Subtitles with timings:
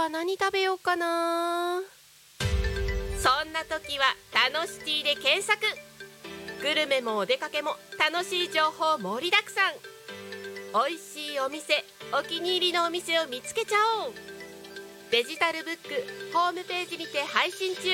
[0.00, 1.82] は何食べようかな？
[3.18, 5.60] そんな時は「タノシティ」で検索。
[6.62, 9.74] グルメもお出かけも楽しい情報盛りだくさん。
[10.88, 11.84] 美味しいお店
[12.14, 13.76] お気に入りのお店を見つけちゃ
[14.06, 14.14] おう。
[15.10, 17.90] デジタルブックホームページにて配信中。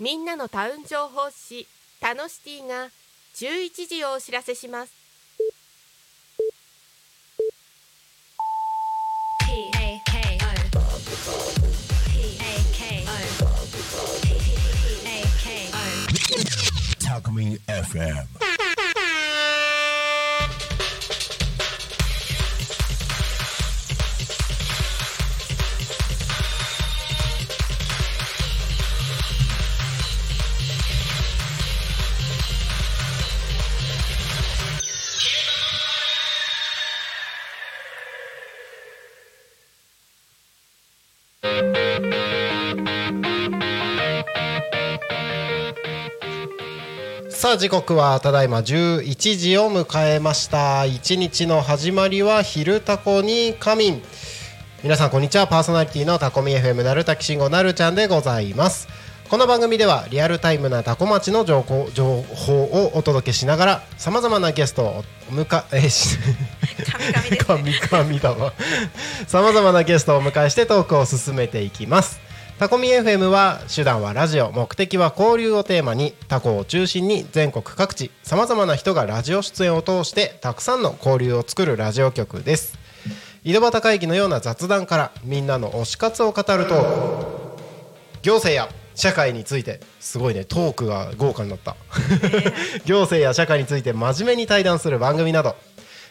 [0.00, 1.68] みんなのタウン情報誌
[2.02, 2.90] 「タノシティ」が
[3.36, 5.03] 11時をお知らせします。
[17.34, 18.43] Farming FM.
[47.54, 50.86] あ時刻はただいま11時を迎えました。
[50.86, 54.02] 一日の始まりは昼タコに仮眠。
[54.82, 55.46] 皆さんこんにちは。
[55.46, 58.88] パーソナリティのタコミ FM なるたきしんごなるちゃんでございます。
[59.28, 66.18] この番組ではリアルタイムなタコ町の情報情報をお届けしながらさまざまなゲストを迎えし
[67.46, 68.52] 神々だわ。
[69.28, 72.23] さまざまなゲストをお迎えしてトークを進めていきます
[72.56, 82.78] タコミ FM は手段はラジオ目的は交流をテーマにタコを中心に全国各地さまざまな人がラジオ出演を通してたくさんの交流を作るラジオ局です。
[83.42, 87.58] 井戸端会議のような雑談からみんなの推し活を語ると
[88.22, 91.74] 行政や社会についてすごいねトークが豪華になった。
[92.86, 95.56] 行政や社会について真面目に対談する番組など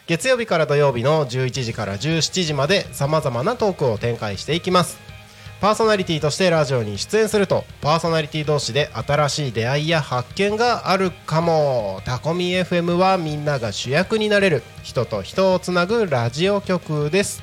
[0.06, 5.13] 月曜日から土曜日の11時から17時までさまざまなトークを展開していきます
[5.60, 12.02] パーソナリティとしてラジオに出演するとパーソナリティ同士で新しい出会いや発見があるかも。
[12.04, 17.42] タコミ FM はみんなが主役になれる人と人をつなぐラジオ局です。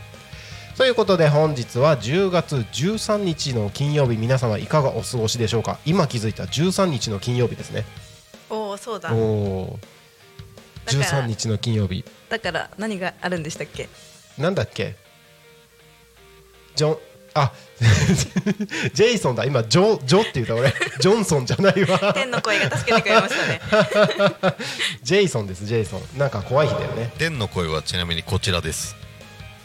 [0.77, 5.79] ということで本日は10月13日の金曜日皆様いかがお過ごしでしょうか？
[5.85, 7.85] 今気づいた13日の金曜日ですね。
[8.49, 9.13] おおそうだ。
[9.13, 9.79] おお
[10.85, 12.05] だから13日の金曜日。
[12.29, 13.89] だから何があるんでしたっけ？
[14.37, 14.95] なんだっけ？
[16.75, 16.97] ジョン
[17.33, 17.51] あ
[18.93, 19.45] ジェイソンだ。
[19.45, 20.73] 今ジョジョって言った俺。
[20.99, 22.13] ジョンソンじゃないわ。
[22.13, 23.61] 天の声が助けてくれましたね。
[25.03, 26.17] ジェイソンですジェイソン。
[26.17, 27.11] なんか怖い日だよね。
[27.17, 28.95] 天の声はちなみにこちらです。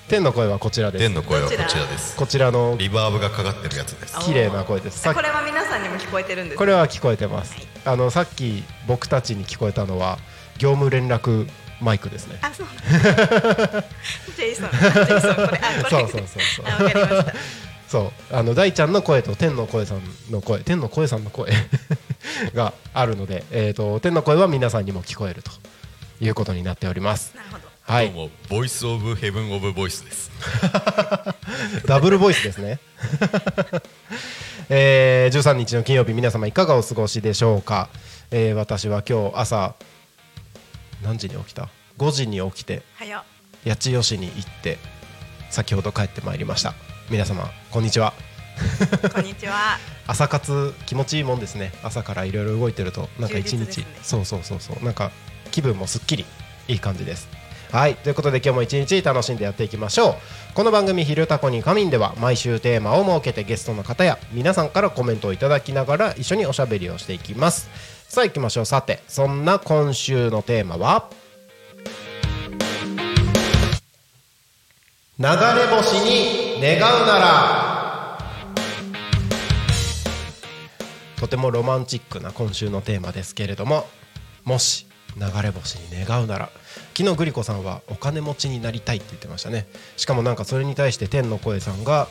[0.09, 1.03] 天の声はこちらです。
[1.03, 2.17] 天の声はこちららです。
[2.17, 4.19] こちらのリバーブがかかってるやつです。
[4.21, 5.03] 綺麗な声です。
[5.13, 7.55] これは皆さんにも聞こえてるんですこれは聞こえてます。
[7.85, 10.19] あのさっき僕たちに聞こえたのは
[10.59, 11.49] 業務連絡
[11.81, 12.39] マイクですね。
[12.41, 12.67] あそう
[14.37, 15.61] ジェイソンジェイソンこれ。
[15.61, 15.91] あこれ。
[15.91, 16.67] そうそうそうそう。
[16.67, 18.35] あわかりましたそう。
[18.35, 21.53] あの大ちゃんの声と天の声さんの声天の声さんの声
[22.55, 25.51] があるので、えー、と天の声は皆さんにも聞こえると
[26.21, 27.35] いうことになっております。
[27.83, 28.11] はい。
[28.11, 30.31] どうも Voice of Heaven of Voice です。
[31.87, 32.81] ダブルボイスですね、
[34.69, 37.89] えー、13日の金曜日皆様いかがお過ごしでしょうか、
[38.31, 39.75] えー私は今日朝
[41.03, 42.83] 何時に起きた？5時に起きて
[43.65, 44.79] 八千代市に行って
[45.51, 46.75] 先ほど帰ってまいりました
[47.09, 48.13] 皆様こんにちは。
[49.15, 49.79] こんにちは。
[50.09, 51.73] 朝活気持ちいいもんですね。
[51.85, 54.85] 朝からいろいろ動いてるとなんか一日、ねそうそうそうそう。
[54.85, 55.13] なんか
[55.53, 56.25] 気分もすっきり
[56.67, 57.29] いい感じです。
[57.71, 57.95] はい。
[57.95, 60.55] ということで今日も一日楽しんでやっていきましょう。
[60.55, 67.69] この番組「昼タコに仮眠」では毎週テーマを設けてゲストの方や皆さんからコメントをいただきながら一緒におしゃべりをしていきます。
[68.09, 68.67] さあ行きましょう。
[68.67, 71.09] さてそんな今週のテーマは？
[75.19, 77.67] 流れ星に願うなら。
[81.19, 83.87] とてもロマンチックな今週のテーマですけれども
[84.45, 84.87] もし
[85.17, 86.51] 流れ星に願うなら
[86.95, 89.67] 昨日グリコさんはお金持ちになりたいって言ってましたね。
[89.97, 92.07] しかもなんかそれに対して天の声さんが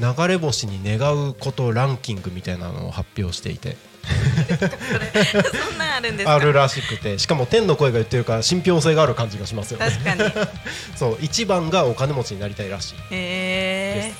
[0.00, 6.34] 流れ星に願うことランキングみたいなのを発表していてそんなんあるんですか？
[6.34, 9.86] あるらしくてしかも天の声が言ってるから信憑性がある感じがしますよね。
[9.90, 10.48] 確かに。
[10.96, 12.94] そう一番がお金持ちになりたいらしい。
[12.94, 14.16] へえです。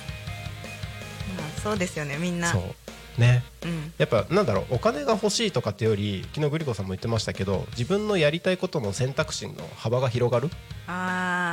[1.37, 2.51] まあそうですよねみんな。
[2.53, 3.21] そう。
[3.21, 3.43] ね。
[3.65, 3.93] うん。
[3.99, 10.49] やっぱなんだろうお金が欲しいとかってより昨日グリコさんも言ってましたけど自分のやりたいことの選択肢の幅が広がる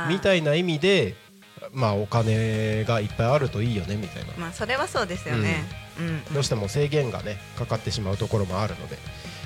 [0.08, 1.14] みたいな意味で
[1.72, 4.32] まあお金がいっぱいあるといいよねみたいな。
[4.38, 5.64] まあそれはそうですよね。
[5.74, 5.89] うん
[6.32, 8.96] どうしても制限がねかかってしまうところもあるので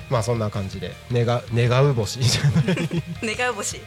[0.09, 2.75] まあそんな感じで願願う星じゃない。
[3.37, 3.81] 願う星。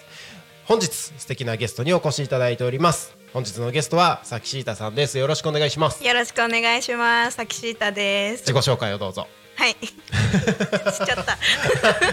[0.66, 3.16] 本日素敵なゲストにお越しいただいております。
[3.34, 5.18] 本日のゲストはさきしーたさんです。
[5.18, 6.06] よろしくお願いします。
[6.06, 7.38] よろしくお願いします。
[7.38, 8.42] さきしーたです。
[8.42, 9.28] 自己紹介をどうぞ
[9.60, 9.76] はい。
[10.94, 11.38] しちゃった。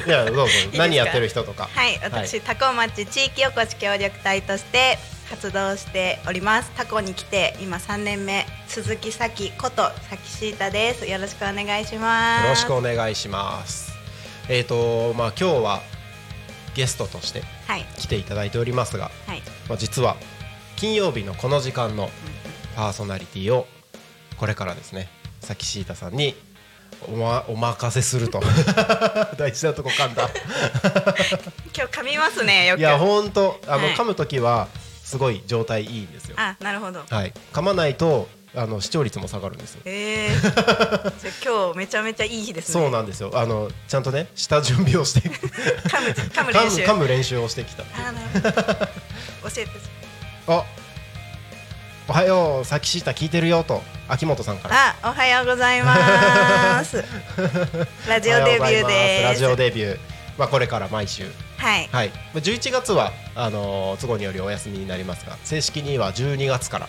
[0.04, 1.70] いやどうぞ何やってる人とか。
[1.72, 4.98] はい私、タコ町地域おこし協力隊として
[5.30, 6.72] 活動しております。
[6.76, 11.06] タコに来て今3年目鈴木咲ことさきしーたです。
[11.06, 12.42] よろしくお願いします。
[12.42, 13.92] よろしくお願いします。
[14.48, 15.82] えっ、とまあ今日は
[16.74, 17.86] ゲストとしてはい。
[17.96, 19.42] 来ていただいておりますが、はい。
[19.68, 20.16] まあ、実は
[20.74, 22.10] 金曜日のこの時間の
[22.74, 23.68] パーソナリティを
[24.36, 25.08] これからですね
[25.40, 26.34] さきしーたさんに
[27.08, 28.40] お,、ま、お任せすると。
[29.38, 30.28] 大事なとこ噛んだ。
[31.76, 33.94] 今日噛みますねいやほんとあの、はい。
[33.94, 34.68] 噛む時は
[35.04, 36.36] すごい状態いいんですよ。
[36.38, 37.04] あなるほど。
[37.08, 37.32] はい。
[37.52, 39.82] 噛まないとあの視聴率も下がるんですよ。
[39.84, 40.40] えー、
[41.20, 42.72] じゃあ今日めちゃめちゃいい日ですね。
[42.72, 43.30] そうなんですよ。
[43.34, 45.28] あのちゃんとね下準備をして。
[45.28, 45.30] 噛
[46.00, 46.76] む噛む噛練習。
[46.78, 49.50] む噛む練習をしてきたあなるほど。
[49.50, 49.70] 教えて。
[50.48, 50.64] あ
[52.08, 54.76] おはようさきし聞いてるよと秋元さんから。
[54.76, 57.04] あ おはようございます。
[58.08, 59.24] ラジオデビューです。
[59.24, 59.34] ます。
[59.34, 59.98] ラジオデビュー。
[60.38, 61.28] まあこれから毎週。
[61.56, 61.88] はい。
[61.90, 62.08] はい。
[62.10, 66.88] まあ11月はあのー都合によりお休みになりますが正式には12月から、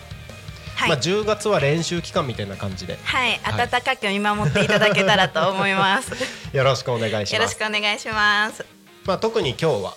[0.76, 2.96] はい、まあ10月は練習期間みたいな感じで。
[3.02, 3.68] はい、はい。
[3.68, 6.12] 温かく見守っていただけたらと思います。
[6.56, 8.64] よろしくお願いしよろしますくお願いします。
[9.04, 9.96] まあ特に今日はは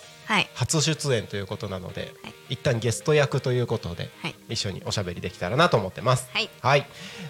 [0.54, 2.34] 初出演ということなので、はい。
[2.50, 4.34] 一旦ゲスト役ということで、はい。
[4.48, 6.28] 一緒におしゃべりできたらなと思ってます。
[6.60, 6.86] はい。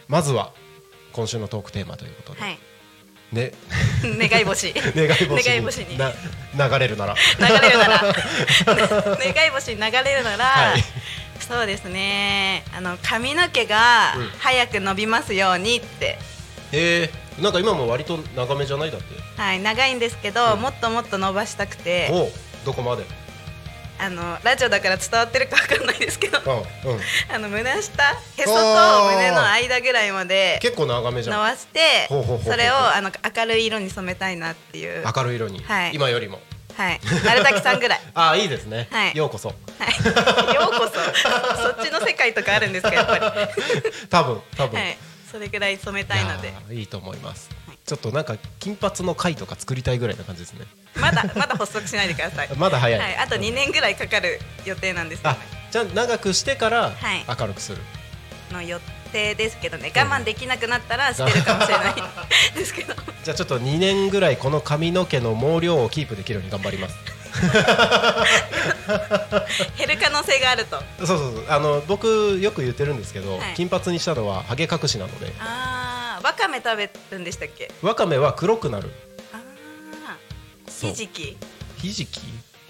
[0.08, 0.52] まずは
[1.12, 2.58] 今週のトークテーマということで、はい、
[3.32, 3.52] ね。
[4.02, 4.72] 願い星。
[4.94, 5.96] 願い星に。
[5.98, 7.14] 流れるなら。
[7.38, 8.02] 流れるなら。
[9.34, 10.84] 願い星に流れるなら、はい。
[11.46, 12.64] そうですね。
[12.74, 14.30] あの髪の毛がうん。
[14.38, 16.18] 早く伸びますようにって、
[16.72, 17.10] え。
[17.38, 18.90] ー、なんか今も割と長めじゃない？
[18.90, 19.14] だって。
[19.40, 20.60] はい、長いんですけど、うん。
[20.60, 22.08] もっともっと伸ばしたくて。
[22.12, 22.30] お
[22.64, 23.04] どこまで？
[23.98, 26.38] あのラジオだから伝わってるかわかんないですけど。
[26.84, 27.00] うんうん。
[27.32, 28.02] あの胸下
[28.36, 31.52] へそおとー胸の間ぐらいまで結構長めじ伸ゃん。
[31.52, 35.04] ばしてそれをあの明るい色に染めたいなっていう。
[35.14, 35.94] 明るい色に、はい。
[35.94, 36.40] 今よりも。
[36.76, 37.00] はい。
[37.24, 38.00] 丸滝さんぐらい。
[38.14, 39.16] ああいいですね、はい。
[39.16, 39.48] ようこそ。
[39.48, 39.94] はい。
[40.54, 41.62] ようこそ。
[41.62, 43.24] そっちの世界とかあるんですかやっぱり。
[43.24, 43.48] は
[44.10, 44.96] 多分多分、い。
[45.30, 46.52] それぐらい染めたいので。
[46.70, 50.66] いいと思います、はいちょっとなんか金髪の回とか作りたいぐらいな感じですね。
[51.00, 52.48] まだまだ発足しないでください。
[52.56, 55.38] まだ早い、はいあと2年ぐらいかかる予定なんですよあね。
[55.70, 57.24] じゃあ長くしてからはい。
[57.28, 57.78] 明るくする、
[58.52, 58.78] の予
[59.12, 59.92] 定ですけどね。
[59.94, 61.94] 我慢できなくなったらしてるかもしれない。
[62.54, 62.94] ですけど。
[63.24, 67.21] じゃあちょっと2年ぐらいこの髪の毛の毛量をキープできるように頑張ります
[69.78, 70.78] 減る可能性があると。
[70.98, 71.44] そうそうそう。
[71.48, 73.54] あの僕よく言ってるんですけど、はい。
[73.54, 75.32] 金髪にしたのはハゲ隠しなので。
[75.40, 77.70] あーわかめ食べるんでしたっけ？
[77.82, 78.90] わかめは黒くなる。
[79.32, 79.38] あ
[80.06, 80.16] あ
[80.70, 80.90] そう。
[80.90, 81.36] ひじき。
[81.78, 82.20] ひじき？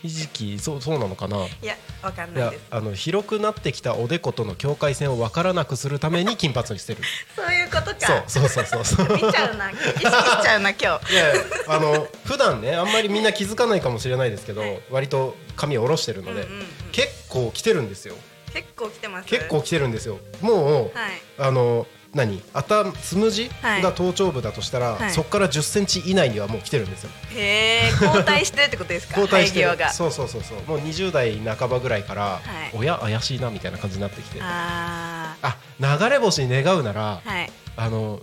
[0.02, 1.47] ひじきそうそうなのかな？
[1.47, 2.64] いやわかんないです。
[2.71, 7.00] あの広くなってきたおでことの境界線を分からなくするために金髪にしてる。
[7.37, 8.25] そういうことか。
[8.26, 9.16] そうそうそうそうそう。
[9.16, 9.71] 見ちゃうな。
[9.71, 11.12] 意識しちゃうな今日。
[11.12, 11.32] いや
[11.68, 14.80] あの普段ねあんまりみんな気づかないかもしれないですけど、はい。
[14.90, 16.66] 割と髪を下ろしてるので、うんうんうん。
[16.90, 18.16] 結構来てるんですよ。
[18.52, 19.28] 結構来てます。
[19.28, 20.18] 結構来てるんですよ。
[20.40, 21.12] もう、はい。
[21.38, 22.42] あの何？
[22.52, 23.49] 頭つむじ？
[23.62, 23.83] はい。
[23.83, 25.11] が頭頂部だとしたら、はい。
[25.11, 27.11] そこから1 0ンチ以内にはもう来てるんですよ。
[27.35, 29.19] へえ交代してるってことですか？
[29.21, 30.62] 交代してそうそうそうそう。
[30.69, 32.40] もう20代半ばぐらいから、
[32.73, 32.76] い。
[32.76, 34.38] 親怪しいなみたいな感じになってきて。
[34.42, 37.50] ああ流れ星に願うなら、ーはい。
[37.76, 38.21] あの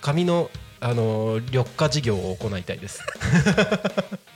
[0.00, 3.00] 髪のあの緑化事業を行いたいです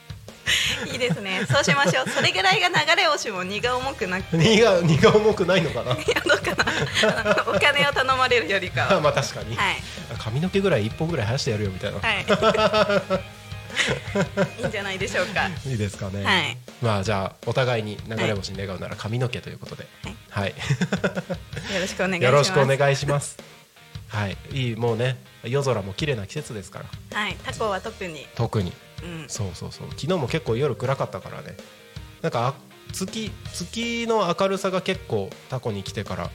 [0.93, 1.45] いいですね。
[1.51, 2.09] そうしましょう。
[2.09, 4.37] それぐらいが流れ星も荷が重くなくて。
[4.37, 5.93] 荷が荷が重くないのかな？
[6.01, 6.65] いやどうかな。
[7.21, 9.01] あ のお金を頼まれるよりかは。
[9.01, 9.77] まあ確かに、はい。
[10.19, 12.25] 髪の毛ぐらい一本ぐらい生やしてやるよみたいな、はい。
[14.61, 15.49] いいんじゃないでしょうか。
[15.67, 16.57] い、いですかね、はい。
[16.81, 19.87] まあじゃあお互いに流れ星に願うなら髪の毛ということで。
[20.31, 20.55] はい、よ
[21.81, 22.23] ろしくお願いします。
[22.25, 23.37] よろしくお願いします。
[24.09, 24.37] はい。
[24.53, 27.19] いいもうね夜空も綺麗な季節ですから。
[27.19, 27.37] はい。
[27.45, 28.27] タコは特に。
[28.37, 28.73] 特に
[29.07, 29.29] うん。
[29.29, 29.89] そうそうそう。
[29.91, 31.57] 昨日も結構夜暗かったからね。
[32.23, 32.55] なんかあ
[32.93, 36.31] 月月の明るさが結構タコに来てから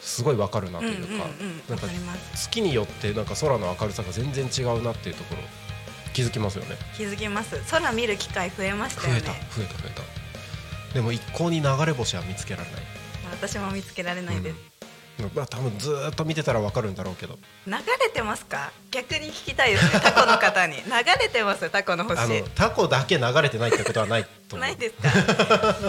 [0.00, 1.62] すごいわかるなというか、うんうんうん。
[1.68, 1.86] なんか
[2.34, 5.42] 月によってなんか空の明るさが全然違うなっていうところ
[6.12, 6.76] 気づきますよね。
[6.96, 7.56] 気づきます。
[7.70, 9.20] 空見る機会増えましたよね。
[9.20, 10.22] 増えた増えた増えた。
[10.94, 12.82] でも一向に流れ星は見つけられない、
[13.30, 14.56] 私も見つけられないです、
[15.34, 17.38] まあ多分ずーっと見てたらわかるんだろうけど。
[17.66, 18.72] 流れてますか？
[18.90, 20.00] 逆に聞きたいですね。
[20.02, 20.76] タコの方に。
[20.82, 20.82] 流
[21.20, 21.68] れてます？
[21.70, 22.18] タコの星。
[22.20, 25.10] あのタコだけ流れてないってことはないとないですか？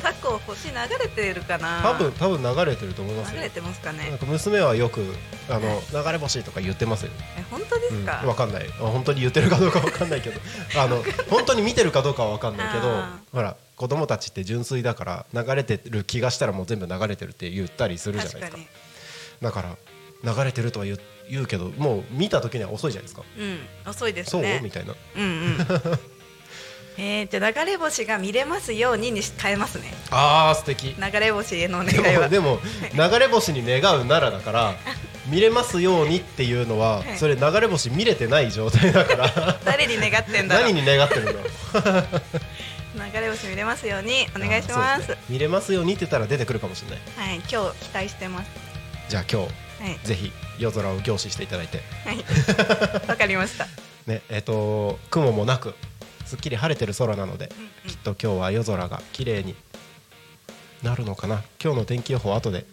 [0.01, 1.82] タコ星流れてるかな？
[1.82, 3.38] 多分多分流れてると思いますよ。
[3.38, 5.01] 流れてますかなんねか娘はよく
[5.50, 7.12] あの流れ星とか言ってますよ。
[7.38, 8.68] え本当ですうん、か、わかんない。
[8.80, 10.39] あ本当に言ってるかどうかわかんないけど、
[10.80, 18.58] あの本当に見てるかどうかはわかんないけどあ、ほら子供たちって純粋だから流れてる気がしたらもう全部流れてるって言ったりするじゃないですか。
[19.42, 19.62] だか
[20.24, 20.96] ら流れてるとは言
[21.42, 23.24] うけど、もう見た時には遅いじゃないですか。
[23.38, 23.60] うん
[23.90, 24.42] 遅いですそう？
[24.42, 24.96] ねみたいな。
[25.16, 25.58] うんうん。
[26.96, 29.92] えー、じゃあ流れ星が見れますようにに変えますね。
[30.12, 30.96] ああ素敵。
[30.96, 32.24] 流れ星への願いは。
[32.25, 32.60] もでも
[32.94, 34.75] 流れ星に願うならだから
[35.25, 37.18] 見れますようにっていうのははい。
[37.18, 39.60] それ流れ星見れてない状態だから。
[39.66, 40.63] 誰に願ってんだろう。
[40.72, 41.44] 何に願ってるんだろう
[42.96, 45.18] 流れ星見れますようにお願いしますね。
[45.30, 47.00] 見れますようにって言ったら出てくるかもしれない。
[47.30, 48.48] はい今日期待してます
[49.10, 49.48] じゃあ今は
[49.90, 49.94] い。
[50.04, 51.82] 日ぜひ夜空を凝視していただいて。
[52.06, 53.08] はい。
[53.08, 53.68] わかりました。
[54.08, 55.76] ねえっ、と雲もなく
[56.26, 57.52] すっきり晴れてる空なので、
[57.86, 59.56] うんきっと今日は夜空が綺麗に
[60.82, 61.44] なるのかな。
[61.62, 62.66] 今日の天気予報後で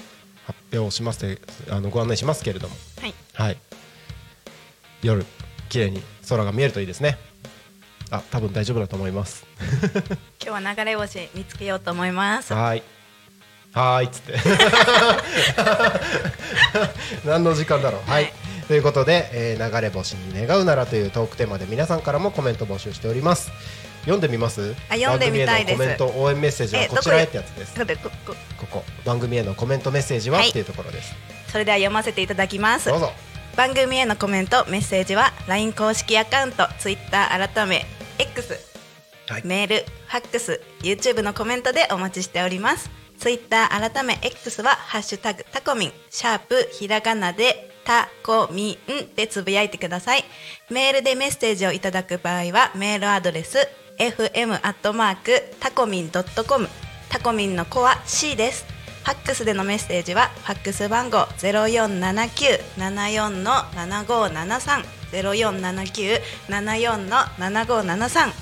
[0.46, 1.20] 発表します。
[1.20, 2.76] であのご案内しますけれども。
[3.00, 3.14] はい。
[3.34, 3.56] はい。
[5.02, 5.24] 夜
[5.68, 7.18] 綺麗に空が見えるといいですね。
[8.10, 9.46] あ多分大丈夫だと思います。
[10.44, 12.52] 今日は流れ星見つけようと思います。
[12.52, 12.82] はーい。
[13.72, 14.34] はーいっつって。
[17.28, 18.10] 何の時間だろう？
[18.10, 18.24] はい。
[18.24, 18.32] はい。
[18.68, 23.50] ということで、えー流れ星に願うならというトークテーマで皆さんからもコメント募集しております。
[24.02, 24.74] 読んでみます？
[24.88, 25.78] あ読んでみたいです。
[25.78, 27.24] コメント応援メッセージはえこちらへ？
[27.24, 27.74] ってやつです。
[27.74, 27.84] こ
[28.70, 30.50] こ番組へのコメントメッセージは、はい。
[30.50, 31.14] っていうところです。
[31.52, 32.88] それでは読ませていただきます。
[32.88, 33.12] どうぞ。
[33.56, 37.84] 番組へのコメントメッセージは LINE 公式アカウント Twitter 改め
[38.18, 38.58] X
[39.28, 39.42] はい。
[39.44, 42.90] メール、ファックス、YouTube のコメントでお待ちしております。
[43.20, 50.24] Twitter 改め X はハッシュタグタコミン、シャープひらがなでタコミンでつぶやいてください。
[50.70, 53.58] メールでメッセージをいただく場合はメールアドレス
[53.98, 56.68] fm アットマークタコミンドットコム
[57.10, 58.64] タコミンの子は C です。
[59.04, 62.46] ファックスでのメッセージはファックス番号ゼロ四七九
[62.78, 68.32] 七四の七五七三ゼロ四七九七四の七五七三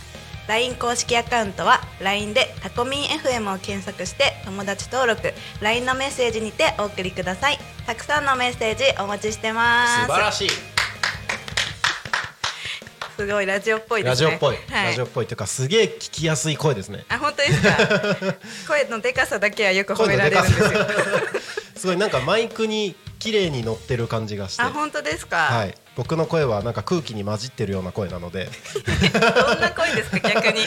[0.49, 7.59] LINE 公式アカウントは LINE でタコミン FM を検索して友達登録 LINE のメッセージにてお送りください。
[7.87, 10.07] たくさんのメッセージお待ちしてます。
[10.07, 10.49] 素晴らしい。
[13.19, 14.31] すごいラジオっぽいですね。
[14.31, 17.05] ラジオっぽい、はい、ラジオっぽいというかすげえ聞きやすい声ですね。
[17.11, 17.77] あ本当ですか？
[18.69, 20.71] 声のでかさだけはよく褒められるんですよ。
[21.77, 24.63] すごいなんかマイクに綺麗に乗ってる感じがして。
[24.63, 28.49] あ本当ですか、はい、僕の声はなんか空気に混じってるような声なので、
[29.13, 30.61] どんな声ですか逆に。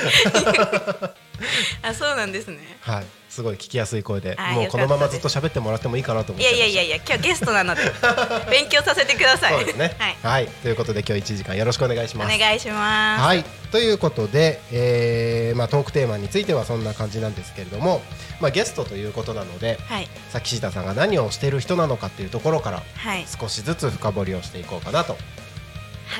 [1.81, 2.77] あそうなんですね。
[2.81, 7.81] はい、すごい聞きやすい声であもうこのままずっと喋ってもらってもいいかなと思っいてやいやいやいや今日ゲストなので
[8.51, 9.53] 勉強させてください。
[9.53, 9.95] そうですね。
[10.21, 12.37] はい、ということで今日1時間よろしくお願いしおます。
[12.37, 13.23] 願いします。
[13.23, 13.45] はい。
[13.71, 18.01] ということで、えーまあ、トークテーマについてはそんな感じなんですけれども、
[18.41, 20.09] まあ、ゲストということなのではい。
[20.29, 23.25] さっきシータさんが何をしている人なのかっていうところからはい。
[23.39, 25.17] 少しずつ深掘りをしていこうかなと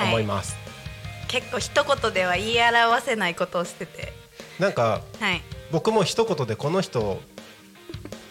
[0.01, 0.55] 思います、
[1.27, 4.13] 結構一言では言い表せないことをしてて。
[4.59, 5.41] なんかはい
[5.71, 7.21] 僕も一言でこの人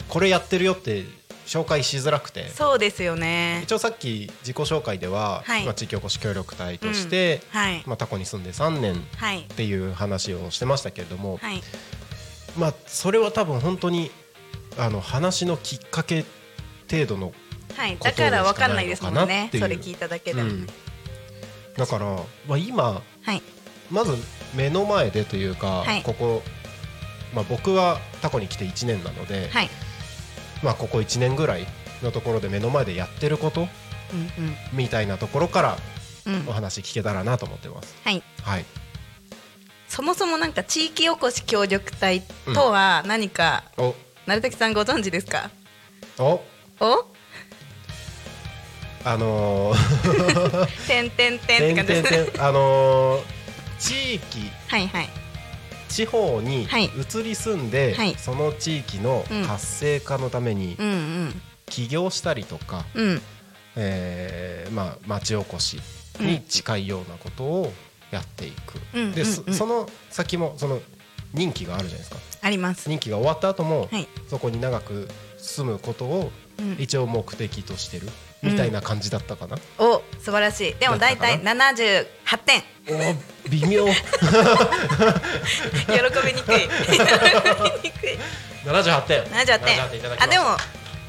[0.09, 1.05] これやってるよって
[1.47, 2.49] 紹介しづらくて。
[2.49, 3.63] そうですよね。
[3.65, 5.65] 一応さっき自己紹介では、はい。
[5.65, 7.83] まあ、地域おこし協力隊として、はい。
[7.87, 9.43] まあ、タコに住んで3年っはい。
[9.43, 11.61] ていう話をしてましたけれども、はい。
[12.57, 14.13] まあ、それは多分本当に
[14.79, 16.25] あの話のきっかけ
[16.89, 17.33] 程度の、
[17.75, 17.97] はい。
[17.97, 19.75] ことでしかだからわかんないですもんないのかなっていうね。
[19.77, 20.67] それ聞いただけでも、うん。
[21.77, 22.05] だから、
[22.47, 23.43] まあ、今はい。
[23.91, 24.17] まず
[24.55, 26.03] 目の前でというか、はい。
[26.05, 26.43] ここ、
[27.35, 29.71] まあ、僕はタコに来て1年なので、はい。
[30.63, 31.67] まあ、ここ1年ぐらい
[32.03, 33.69] のところで目の前でやってること
[34.13, 35.79] うんみたいなところから
[36.27, 36.35] うん。
[36.35, 37.95] うんお話聞けたらなと思ってます。
[38.05, 38.23] はい。
[38.43, 38.65] はい、
[39.89, 42.23] そもそもなんか地域おこし協力隊
[42.55, 43.95] とは何か、お。
[44.27, 45.51] 成滝さんご存知ですか？
[46.19, 46.41] お。
[46.81, 47.07] お？
[49.03, 52.43] あのー、 てんてんてんって感じですてんてん。
[52.43, 53.23] あのー
[53.79, 55.09] 地域はいはい
[55.91, 56.85] 地方にはい。
[56.87, 58.15] 移り住んで、はい。
[58.17, 60.77] その地域の活性化のために
[61.67, 63.23] 起業したりとか、うん。
[63.77, 65.81] えーまあ、町おこし
[66.19, 67.73] に近いようなことを
[68.11, 69.13] やっていく、うん。
[69.13, 69.55] で、そうんうん。
[69.55, 70.81] その先もその
[71.35, 72.17] 任期があるじゃないですか。
[72.43, 72.89] あります。
[72.89, 74.09] 任期が終わった後も、はい。
[74.29, 76.77] そこに長く住むことをうん。
[76.79, 78.09] 一応目的としてる
[78.43, 80.75] みたいな感じだったかな、お素晴らしい。
[80.75, 82.07] でも大体78
[82.45, 83.87] 点お微妙。
[83.91, 83.93] 喜
[86.27, 86.61] びにくい。
[86.61, 88.19] 喜びにくい
[88.65, 89.23] 78点。
[89.25, 90.25] 78点78いただきます。
[90.25, 90.57] あでも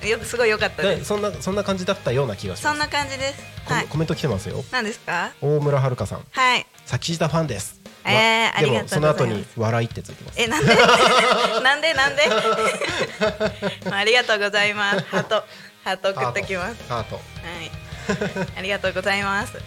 [0.09, 2.71] よくすごい良かったでですそんなそんな感じだったような気がします。
[2.71, 3.43] そんな感じです。
[3.71, 3.85] はい。
[3.87, 4.63] コメント来てますよ。
[4.71, 5.31] 何ですか？
[5.41, 6.25] 大村遥さん。
[6.31, 6.65] はい。
[6.85, 7.79] 先下ファンです。
[8.03, 8.89] えーわありがとうございます。
[8.89, 10.41] でもその後に笑いってついてます。
[10.41, 10.73] え なんで？
[11.61, 11.93] なんで？
[11.93, 12.23] なんで？
[13.89, 15.01] まあありがとうございます。
[15.11, 15.43] ハート。
[15.83, 16.75] ハート送ってきます。
[16.89, 17.15] ハート。
[17.15, 17.71] はい。
[18.57, 19.53] ありがとうございます。
[19.57, 19.61] え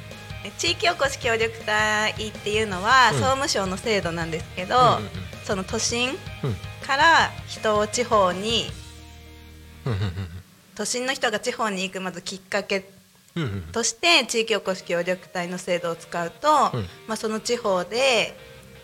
[0.59, 3.19] 地域おこし協力隊っていうのは、うん。
[3.19, 5.09] 総務省の制度なんですけど、うんうん
[5.45, 6.17] その都心うん。
[6.87, 8.65] から人を地方に
[9.85, 9.99] うんうん
[10.75, 12.85] 都心の人が地方に行くまずきっかけ
[13.73, 16.87] として地域おこし協力隊の制度を使うと、うん。
[17.07, 18.35] まあ、その地方で、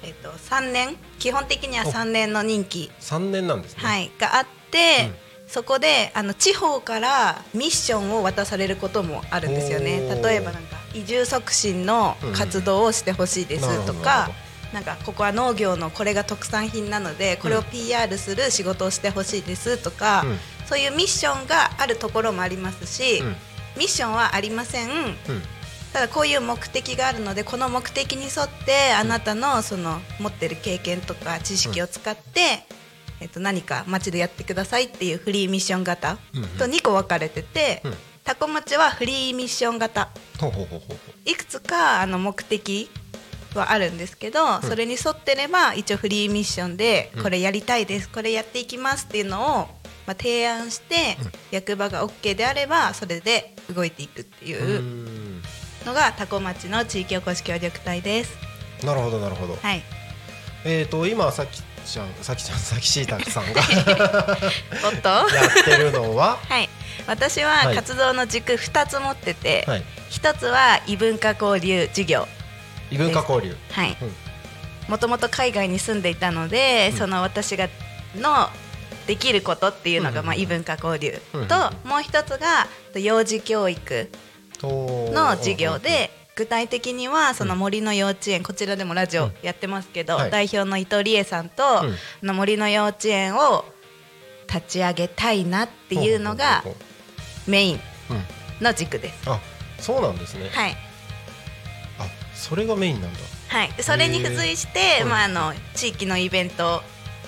[0.02, 3.82] えっと3年基本的には3年の任期、三年なんですね。
[3.82, 5.30] はい、があって、うん。
[5.50, 10.00] そこであの地方からミッションを渡されることもあるんですよね。
[10.22, 20.38] 例えばなんか移住促進の活動をしてほしいですとかなるほ、なんかここは農業のこれが特産品なのでこれをうん PR する仕事をしてほしいですとか、うん。
[20.66, 23.36] そういうミッションがあるところもありますし、うん。
[23.76, 24.88] ミッションはありません。
[24.88, 25.16] うん。
[25.92, 32.64] ただこういう目的があるのでこの目的に沿ってあなたのその持ってる経験とか知識を使って、
[33.20, 36.48] えっと、何か街でやってくださいっていうフリーミッション型うんうん。
[36.50, 40.08] と2個分かれてて、うんタコ町はフリーミッション型。
[40.40, 42.90] ほうほうほうほうほいくつかあの目的
[43.54, 47.22] はあるんですけど、それに沿ってれば一応フリーミッションでうん。
[47.22, 49.44] これやりたいですこれやっていきますっていうのを、
[50.06, 51.32] まあ、提案して、うん。
[51.50, 55.42] 役場が OK であればそれで動いていくっていううーん。
[55.86, 58.36] のがタコ町の地域おこし協力隊です。
[58.84, 59.56] なるほどなるほど。
[59.56, 59.82] はい。
[60.64, 63.62] えっと今さきちゃんさきちゃんさきしいたけさんが
[64.84, 65.08] おっと？
[65.08, 66.38] やってるのは？
[66.48, 66.68] はい。
[67.06, 72.26] 私ははい活動の軸2つ持ってて、はい1つは異文化交流事業。
[72.90, 74.14] 異文化交流はいうん。
[74.88, 77.68] もともと海外に住んでいたので、うんその私が
[78.16, 78.48] の
[79.06, 84.10] できることっていうのが、うんまあ異文化交流と、うんもう一つが幼児教育
[84.58, 84.68] と
[85.12, 86.10] の授業で。
[86.36, 90.30] 具体的にはその森の幼稚園、こちらでもラジオやってますけど、はい。
[90.30, 91.82] 代表の伊藤理恵さんと、
[92.22, 93.64] の森の幼稚園を
[94.52, 96.64] 立ち上げたいなっていうのが
[97.46, 97.80] メイン
[98.60, 99.26] の軸です。
[99.26, 99.40] うんあ
[99.80, 100.50] そうなんですね。
[100.52, 100.76] はい、
[101.98, 103.18] あそれがメインなんだ。
[103.48, 106.82] はい、でそれに付随して、うんまあ、あの地域のイベント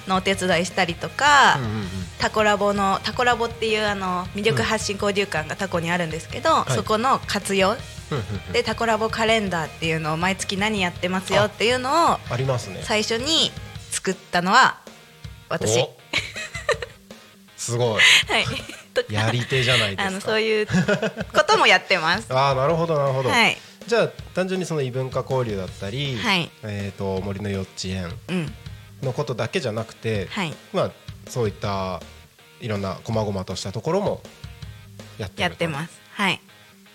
[0.06, 1.58] のお手伝いしたりとか、
[2.18, 6.72] タコラボのタコラボっていうあの魅力発信交流館がタコにあるんですけど、い。
[6.72, 7.76] そこの活用
[8.52, 12.80] でタコラボカレンダーっていうのを毎月何やってますよっていうのをありますね。
[12.82, 13.50] 最初に
[13.90, 14.80] 作ったのは
[15.48, 15.86] 私。
[17.56, 18.02] すごい。
[18.42, 20.06] い、と かやり手じゃないですか。
[20.06, 22.26] あのそういうこともやってます。
[22.34, 26.50] ああなるほどなるほど、はい、じゃあ単純にその異文化交流だったり、はい。
[26.62, 28.54] えー、と森の幼稚園うん、
[29.02, 30.90] のことだけじゃなくて、はい、まあ、
[31.28, 32.00] そういった
[32.60, 34.22] いろんな細々としたところも
[35.18, 35.42] やってると。
[35.42, 36.00] やってます。
[36.12, 36.40] はい。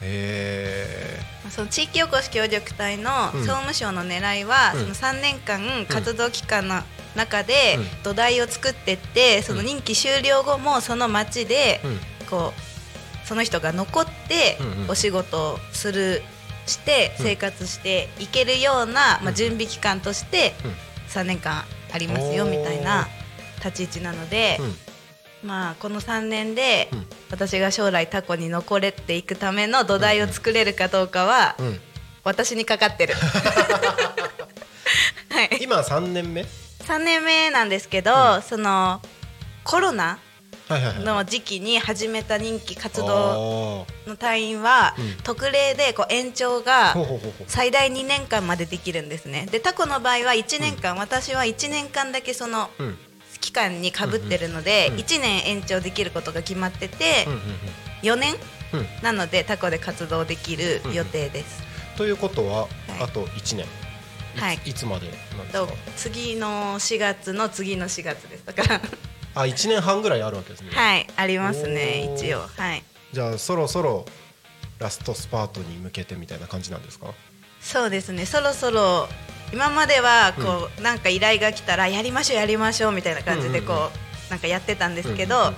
[0.01, 3.41] へその地域おこし協力隊のうん。
[3.41, 4.81] 総務省の狙いは、うん。
[4.81, 6.81] その3年間活動期間の
[7.15, 8.03] 中でうん。
[8.03, 11.99] 土台を作ってって、その任期終了後もその町でえ、うん。
[12.29, 14.89] こうその人が残ってうんうん。
[14.89, 16.21] お仕事をする
[16.65, 17.25] してうん。
[17.25, 20.71] 生活していけるような、まあ、うん準備期間としてうん。
[21.09, 23.07] 3年間ありますよみたいな
[23.63, 24.75] 立ち位置なので、うん
[25.43, 27.05] まあこの3年でうん。
[27.29, 31.79] 私が将来タコに残れていくための土台を作れるかどうかはうん。
[32.23, 33.13] 私にかかってる。
[35.29, 36.45] はい、今3年目
[36.85, 38.41] ？3年目なんですけど、うん。
[38.41, 39.01] その
[39.63, 40.19] コロナ
[41.03, 45.15] の時期に始めた任期活動動の隊員は、うん。
[45.23, 46.95] 特例でこう延長が
[47.47, 49.47] 最大2年間までできるんですね。
[49.51, 52.97] でタコの場合は1年間、私は1年間だけそのうん
[53.39, 57.39] 期間にかぶってるので、うんうん1年延長できることが決まってて、うんうん
[58.03, 58.35] 4年？
[59.01, 61.63] なのでタコで活動できる予定です、
[61.97, 62.69] ということは、はい。
[63.01, 63.65] あと1年。
[63.65, 63.67] い
[64.37, 64.59] つ,、はい。
[64.65, 65.07] いつまで
[65.53, 68.45] なんです次の4月の次の4月です。
[68.45, 68.81] だから。
[69.35, 72.41] あ1年半ぐらいあるわけですね、はいありますね一応。
[72.41, 72.83] はい。
[73.13, 74.05] じゃあそろそろ
[74.79, 77.13] ラストスパートに向けてみたいな感じなんですか？
[77.61, 79.07] そうですねそろそろ
[79.53, 83.91] 今まではこう、なんか依頼が来たらやりましょうやりましょうみたいな感じでこう,、うんうん
[84.29, 85.55] なんかやってたんですけど、うんうん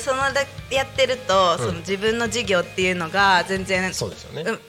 [0.00, 4.60] そのだやってると、うんその自分の事業っていうのが全然そうですよね、うん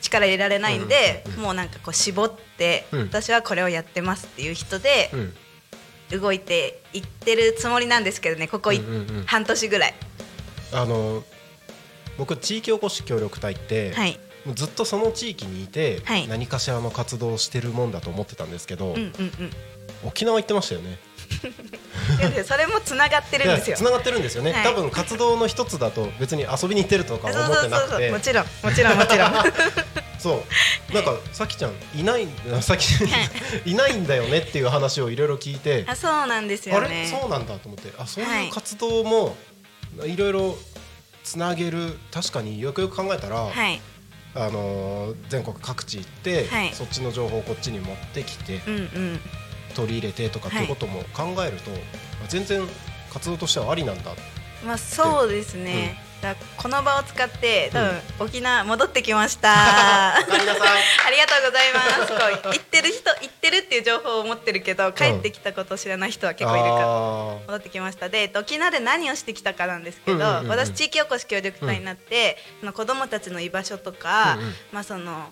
[0.00, 1.42] 力入れられないんで、うんうんうん。
[1.44, 3.00] もうなんかこう絞って、うん。
[3.02, 5.10] 私はこれをやってますっていう人で
[6.10, 6.20] うん。
[6.20, 9.24] 動いていってるつもりなんですけどねここい、うんうんうん。
[9.26, 9.94] 半年ぐらい。
[10.72, 11.22] あの
[12.18, 14.18] 僕地域おこし協力隊って、はい
[14.54, 16.26] ずっとその地域にいて、はい。
[16.28, 19.50] 何かしらの活動をしてるもんだと思ってたんですけど、うんうんうん。
[20.04, 20.98] 沖縄行ってましたよね。
[22.44, 23.76] それもつながってるんですよ。
[23.76, 24.64] つながってるんですよね、はい。
[24.64, 28.10] 多分活動の一つだと別に遊びに行ってるとか思ってなくて。
[28.10, 29.32] もちろんもちろんもちろん。
[30.18, 30.44] そ
[30.90, 30.92] う。
[30.94, 32.26] なんかさきちゃんいない
[32.60, 32.84] さき
[33.64, 33.74] い。
[33.74, 36.82] ないんだよねっていう話をいろいろ聞いてあそうなんですあれ？
[36.82, 37.08] よね。
[37.08, 37.92] そうなんだと思って。
[37.98, 39.36] あそうはいいう活動も
[40.04, 40.58] いろいろ
[41.24, 43.80] つなげる確かによくよく考えたら、はい。
[44.34, 49.20] あのー全国各地行って、はいそっちの情報をこっちに持ってきてうんうん。
[49.74, 51.70] 取り入れてとかっていうことも考えると、
[52.28, 52.60] 全然
[53.10, 54.12] 活動としてはありなんだ
[54.66, 55.96] まあそうですね。
[56.56, 59.50] この場を使って多分、沖縄戻ってきました。
[60.16, 62.12] ありがとうございます。
[62.12, 66.76] こう行ってる人行ってるっていう情報を持ってるけど帰ってきたことを知らない人は結構いるから。
[66.84, 66.88] あ
[67.46, 68.08] 戻ってきました。
[68.08, 70.48] で、えっと沖縄で何をしてきたかなんですけど、うんうんうんうん。
[70.50, 74.54] 私地域おこし協力隊になって、その子どもたちの居場所とか、うんうん。
[74.72, 75.28] まあその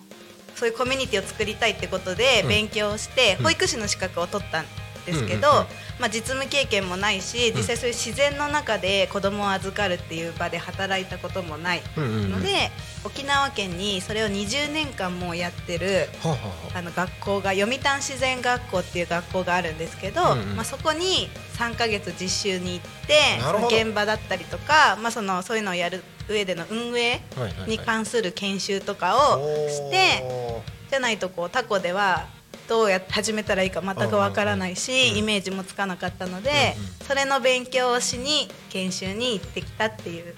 [0.55, 2.49] そういうコミュニティを作りたいってことでうん。
[2.49, 3.43] 勉強して、うん。
[3.45, 5.67] 保育士の資格を取ったんですけど、うんうんうん。
[5.99, 12.71] まあ、実務経験もないし実際そういう自然の中で子供を預かるっていう場で働いたこともないーうんうんうんので、
[13.05, 16.37] 沖縄県にそれを20年間もうやってるは
[16.73, 27.21] あの学校が読谷自然学校っていう学校があるんですけど、うんうんまあ、そこに3ヶ月実習に行って現場だったりとか、まあ、そのそういうのをやる上での運営
[27.67, 32.27] に関する研修とかをして、おじゃないとこうタコでは
[32.71, 40.33] どうやって始めたらいいか全くわからないし、うんイメージもつかなかったので、それの勉強をしに研修に行ってきたっていう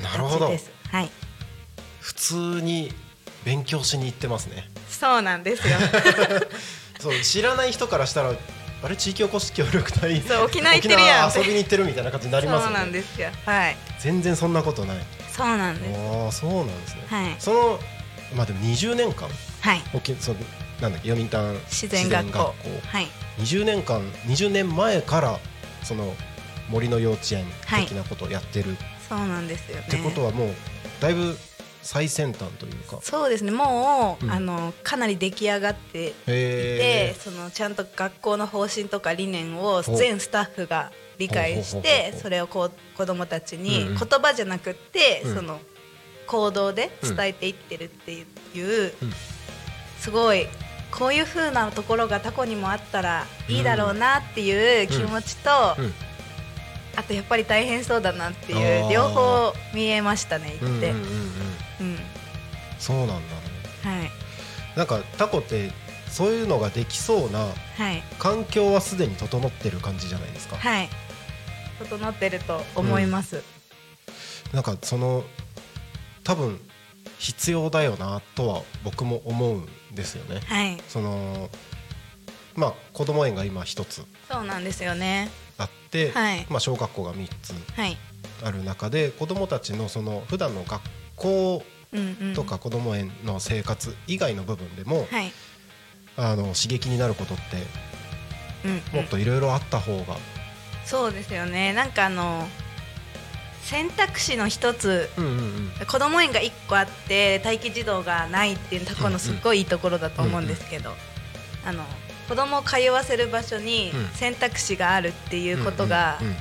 [0.00, 0.46] ーなるほど。
[0.46, 0.70] 形です。
[0.90, 1.10] はい。
[2.00, 2.90] 普通に
[3.44, 4.70] 勉強しに行ってますね。
[4.88, 5.76] そうなんですよ。
[6.98, 8.30] そう知らない人からしたら
[8.82, 8.96] あれ？
[8.96, 10.22] 地域おこし協力隊？
[10.22, 13.28] そう沖縄行ってるやん遊びに行ってるみたいな感じになりますそうよねなんですよ。
[13.44, 13.76] はい。
[13.98, 14.96] 全然そんなことない。
[15.30, 16.00] そうなんです。
[16.00, 17.36] ああそうなんですね、はい。
[17.38, 17.78] その
[18.34, 19.28] まあでも20年間？
[19.60, 19.82] はい。
[19.92, 20.38] 沖その
[20.82, 22.54] なんだっけ読谷自然学校。
[22.64, 23.06] 自はい。
[23.38, 25.38] 20年間20年前から
[25.84, 26.12] その
[26.68, 27.86] 森の幼稚園はい。
[27.86, 28.76] 的なことをやってる、
[29.08, 29.84] そうなんですよね。
[29.86, 30.48] ってことはもう
[31.00, 31.38] だいぶ
[31.82, 32.98] 最先端というか。
[33.00, 33.52] そうですね。
[33.52, 34.30] もう、うん。
[34.30, 45.34] あのかなり出来上がっていてへそのちゃんと学校の方針とか理念を全スタッフが理解してそれをこう子どもたちに言葉じゃなくって、うん。
[45.36, 45.60] その
[46.26, 48.24] 行動で伝えていってるってい
[48.88, 49.12] う、うん。
[50.00, 50.48] すごい
[50.92, 55.94] こういう風なところがタコにもあったらいいだろうなっていう気持ちと、うん。
[56.94, 60.90] あとやっぱり大変そうだなっていう両方見えましたね言って。
[60.90, 61.10] うんうんうん
[61.80, 61.86] うん。
[61.86, 61.98] うん。
[62.78, 63.20] そうなんだね。
[63.82, 64.10] はい。
[64.76, 65.70] なんかタコって
[66.08, 68.02] そういうのができそうなはい。
[68.18, 70.88] 環境はすでに整ってる感じじゃないですか、はい。
[71.78, 73.42] 整ってると思います、
[74.52, 75.24] なんかその
[76.22, 76.60] 多分
[77.22, 80.40] 必要だよなとは僕も思うんですよね。
[80.46, 80.82] はい。
[80.88, 81.48] その
[82.56, 85.30] まあ子ども園が今一つそうなんですよね。
[85.56, 86.44] あって、はい。
[86.50, 87.96] まあ、小学校が3つはい。
[88.42, 90.82] ある中で子どもたちのその普段の学
[91.14, 92.34] 校うんうん。
[92.34, 95.32] とか子ども園の生活以外の部分でも、はい。
[96.16, 97.42] あの刺激になることって
[98.64, 98.96] うんうん。
[98.96, 100.16] もっといろいろあった方が、
[100.84, 101.72] そうですよね。
[101.72, 102.48] なんかあの
[103.62, 105.34] 選択肢の一つうんうんう
[105.82, 105.86] ん。
[105.86, 110.92] 子ども園が1個あって待機児童がないっていうところのすっごいいいところだと思うんですけど、
[111.64, 111.84] あの
[112.28, 114.08] 子供を通わせる場所にうん。
[114.10, 116.36] 選択肢があるっていうことがうんうん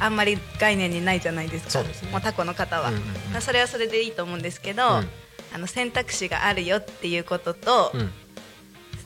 [0.00, 1.88] あんまり概念にないじゃないですかね。
[2.12, 3.06] もうタコの方は、うんうんうん。
[3.32, 5.08] まあそれはそれでいいと思うんですけど、うん。
[5.52, 8.10] あの選択肢があるよっていうことと、うん。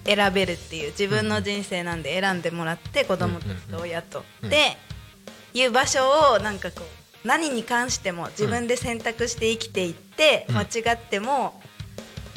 [0.04, 4.50] 選べるっていう自分の人生なんで選んでもらって子供たちと親と、うん。
[4.50, 4.76] で
[5.54, 10.56] いう場所をなんかこう何に関しても自分で選択して生きていって、うん。
[10.56, 11.60] 間違っても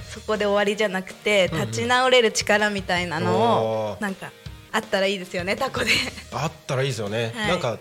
[0.09, 4.31] そこで終わりじゃなくて立ち直れる力みたいなのをなんか
[4.71, 5.91] あったらいいですよねタコで。
[6.31, 7.47] あったらいいですよね、はい。
[7.49, 7.77] なんか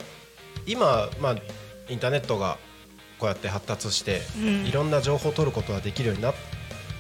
[0.67, 1.37] 今、まあ、
[1.89, 2.59] インターネットが
[3.19, 4.67] こうやって発達して、うん。
[4.67, 6.35] いろんな情報を取ることができるようになっ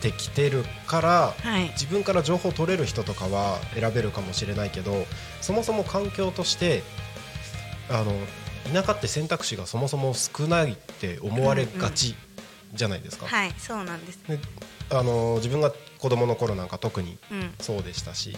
[0.00, 1.70] てきてるから、はい。
[1.70, 5.06] 自分から情報を取れる人とかは選べるかもしれないけど
[5.40, 6.82] そもそも環境として
[7.88, 8.12] あの
[8.72, 12.14] 田舎って選択肢がそもそも少ないって思われがち
[12.72, 14.18] じゃないですか、はいそうなんです。
[14.28, 14.38] で
[14.90, 17.54] あの自分が子供の頃なんか特にうん。
[17.60, 18.36] そうでしたし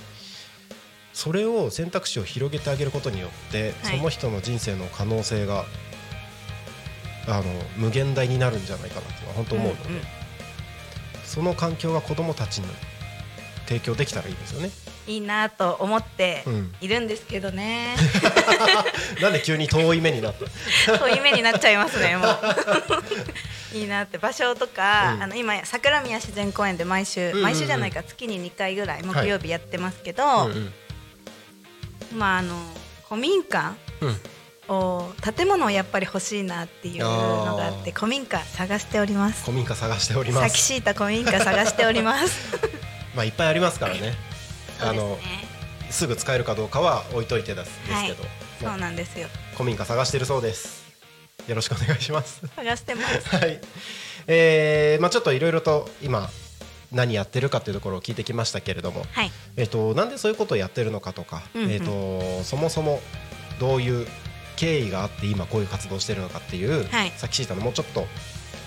[1.12, 3.96] それを選択肢を広げてあげることによって、はい。
[3.96, 5.64] その人の人生の可能性が
[7.26, 7.44] あの
[7.76, 10.02] 無限大になるんじゃないかなとは本当思うので、うんうん。
[11.24, 12.66] その環境が子供たちに
[13.66, 14.70] 提供できたらいいですよね。
[15.06, 16.74] いいなと思ってうん。
[16.80, 17.94] いるんですけどね、
[19.22, 20.34] なんで急に遠い目になっ
[20.86, 20.98] た？
[20.98, 22.38] そういう目になっちゃいますねもう。
[23.76, 25.22] いいなって場所とか、うん。
[25.22, 27.42] あの今桜宮自然公園で毎週、んうんうん。
[27.44, 32.18] 毎週じゃないか月に2回ぐらい木曜日やってますけど、うんうん。
[32.18, 32.56] まああの
[33.08, 34.20] 古民家うん。
[34.68, 39.42] を建物をやっぱり欲しいなっていうのがあって古民家探しております。
[39.44, 40.48] 古民家探しております。
[40.48, 42.58] 咲き敷いた古民家探しております。
[43.14, 44.14] まあいっぱいありますからね。
[44.80, 45.18] あの
[45.90, 48.16] すぐ使えるかどうかは置いといてですけど、
[48.60, 49.28] そあうなんですよ。
[49.54, 50.84] 古民家探してるそうです。
[51.46, 52.42] よろしくお願いします。
[52.56, 53.60] 探してますはい。
[54.26, 56.28] えー、まあちょっといろいろと今
[56.92, 59.30] 何やってるかっていうところを聞いてきましたけれども、はい。
[59.56, 61.70] えっ、となんでそういうことをやってるのかとか、うんうん。
[61.70, 63.00] えっ、とそもそも
[63.60, 64.06] どういう
[64.56, 67.12] 経緯があって今こういう活動をしてるのかっていう、はい。
[67.16, 68.06] さっきシータのもうちょっと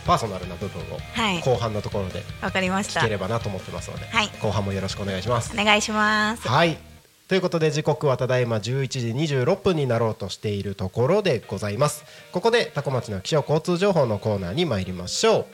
[0.05, 1.41] パーソナルな部分をはい。
[1.41, 3.01] 後半のところでわかりました。
[3.01, 4.29] 聞ければなと思ってますので、はい。
[4.41, 5.51] 後半もよろしくお願いします。
[5.53, 6.47] お願いします。
[6.47, 6.77] はい。
[7.27, 12.03] ということで時刻はただいま11時26分になろうとしているところでございます。
[12.31, 15.45] ここでタコ町の気象交通情報のコーナーに参りましょう。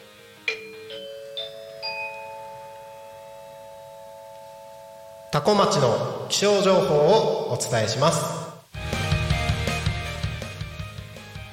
[5.36, 8.45] タコ町の気象情報をお伝えします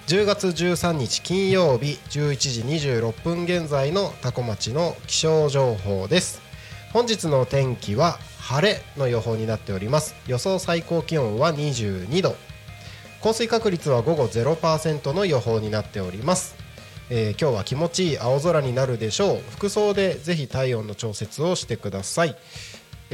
[0.08, 6.42] 10月13日金曜日11時26分現在のタコ町の気象情報です。
[6.92, 10.14] 本日の天気は晴れの予報になっております。
[10.26, 12.36] 予想最高気温は22度。
[13.20, 16.56] 降水確率は午後0%の予報になっております、
[17.08, 19.42] えー今日は気持ちいい青空になるでしょう。
[19.52, 22.36] 服装でぜひ体温の調節をしてください。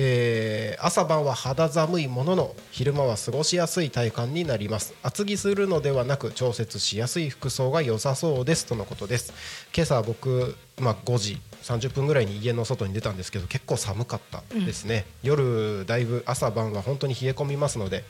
[0.00, 4.94] えー朝晩は肌寒いものの昼間は過ごしやすい体感になります。
[5.02, 8.64] 厚着するのではなく調節しやすい服装が良さそうです。
[8.64, 9.32] とのことです
[9.74, 18.04] 今朝僕、まあ、5時30分ぐらいに家の外に出たんですけど結構寒かったですね、夜だいぶ朝晩は本当に冷え込みますので、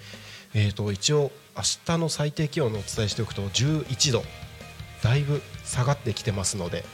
[0.55, 4.22] えー、と一応明日の最低気温をお伝えしておくと11度
[5.03, 6.85] だいぶ下がってきてますので、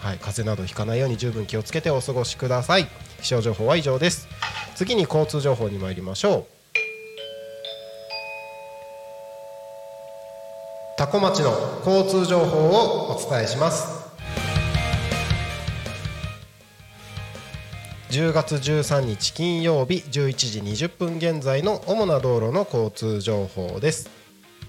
[0.00, 2.88] はい、風邪などひかないように十分気をつけてお過ごしください
[3.20, 4.28] 気象情報は以上です。
[4.74, 6.60] 次に交通情報に参りましょう。
[10.96, 14.00] 多古町の交通情報をお伝えします。
[18.10, 24.10] 10月13日金曜日11時20分現在の主な道路の交通情報です。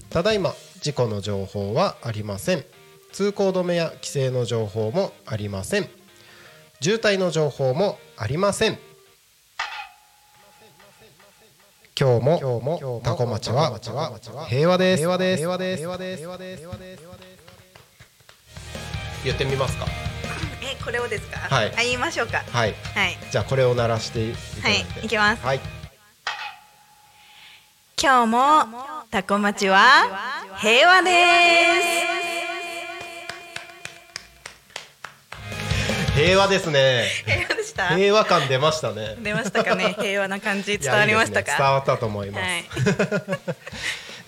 [0.09, 2.63] ただいま事故の情報はありません。
[3.11, 6.00] 通行止めや規制の情報もありません。
[6.81, 8.77] 渋滞の情報もありません。
[11.99, 13.79] 今日も今日もタコ町は
[14.49, 15.01] 平和です。
[15.01, 15.37] 平和です。
[15.37, 15.77] 平和です。
[15.77, 17.41] 平和です平和です平和です
[19.23, 19.85] 言ってみますか。
[20.63, 21.37] えこれをですか？
[21.55, 21.71] はい。
[21.83, 22.43] 言いましょうか。
[22.51, 22.73] はい。
[22.95, 23.17] はい。
[23.31, 24.83] じゃあこれを鳴らしていただいて。
[24.93, 25.45] はいいきます。
[25.45, 25.59] はい。
[28.01, 28.65] 今日も
[29.11, 30.07] タコ町は
[30.57, 31.11] 平和で
[32.17, 32.20] す
[36.25, 37.05] 平和ですね。
[37.25, 37.87] 平和でした？
[37.95, 39.15] 平和感出ましたね。
[39.21, 39.95] 出ましたかね？
[39.99, 40.77] 平和な感じ？
[40.77, 41.57] 伝わりましたいやいいね。
[41.57, 42.63] か伝わったと思います、はい。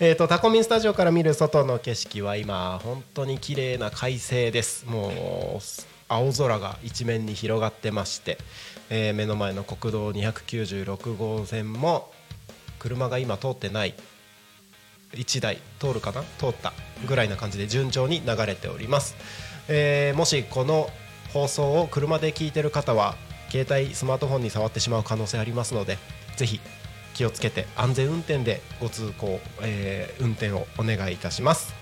[0.00, 4.84] えーとタコミンスタジオから見る外の景色は今本当に綺麗な快晴です。
[4.86, 5.62] もう
[6.08, 8.38] 青空が一面に広がってまして、
[8.90, 12.12] えー目の前の国道296号線も
[12.78, 13.94] 車が今通ってない
[15.14, 16.24] 1台通るかな？
[16.38, 16.72] 通った
[17.06, 19.14] ぐらいな感じで順調に流れております、
[19.68, 20.90] えーもしこの
[21.34, 23.16] 放送を車で聞いてる方は
[23.50, 25.98] 携帯スマートフォンに触ってしまう可能性ありますので
[26.36, 26.60] ぜひ
[27.12, 31.74] 気をつけて安全運転でご通行、えー運転をお願いいたします。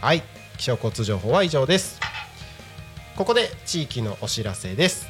[0.00, 0.22] はい
[0.58, 2.00] 気象交通情報は以上です。
[3.16, 5.08] ここで地域のお知らせです。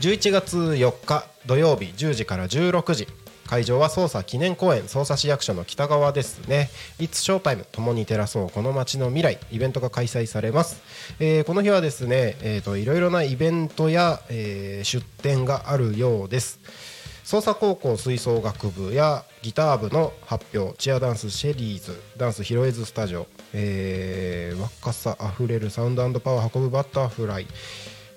[0.00, 3.08] 11月4日土曜日10時から16時。
[3.50, 6.70] 会場は捜査記念公園捜査市役所の北側ですね
[7.02, 10.80] 「It's s h o w t 共に照らそうこの街の未来」イベントが開催されます、
[11.18, 16.60] えーこの日はですね、えーといろいろなイベントや、えー出展があるようです。
[17.24, 27.48] 捜査高校吹奏楽部やギター部の発表チアダンスシェリーズダンスヒロエズスタジオ、えー若さあふれるサウンドパワー運ぶバタフライ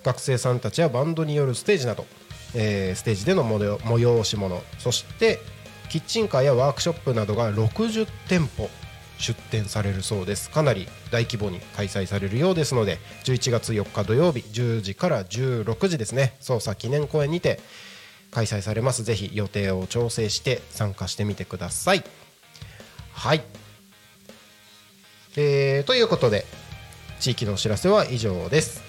[0.04, 2.06] 学生さんたちやバンドによるステージなど、
[2.56, 4.62] えーステージでの催し物。
[4.80, 5.40] そして
[5.90, 8.70] キッチンカーやワークショップなどが60店舗
[9.20, 10.50] 出展されるそうです。
[10.50, 16.36] かなり大規模に開催されるようですので11月4日土曜日10時から16時ですね。
[16.42, 17.60] 捜査記念公演にて
[18.32, 19.04] 開催されます。
[19.04, 22.04] ぜひ予定を調整して参加してみてください。
[23.14, 23.44] はい。
[25.36, 26.46] えーということで
[27.20, 28.82] 地域のお知らせは以上です。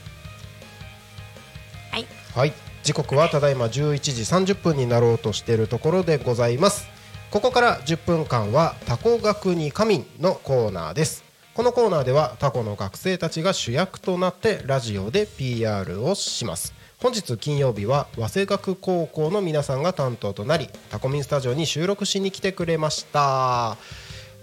[1.90, 2.06] はい。
[2.34, 3.98] はい時刻はただいま11
[4.42, 6.86] 時30分になろうとしているところでございます。
[7.30, 11.24] ここから10分間はタコ学に仮眠のコーナーです。
[11.54, 16.74] このコーナーではタコの学生たちが主役となってラジオで PR をします。
[17.00, 23.78] 本日金曜日は早稲学高校の皆さんが担当となりタコミンスタジオに収録しに来てくれました。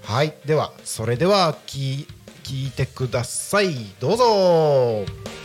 [0.01, 0.33] はい。
[0.45, 2.07] ではそれでは聞
[2.49, 3.75] いてください。
[3.99, 5.40] どうぞ。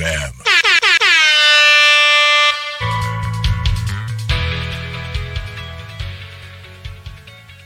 [0.00, 0.32] FM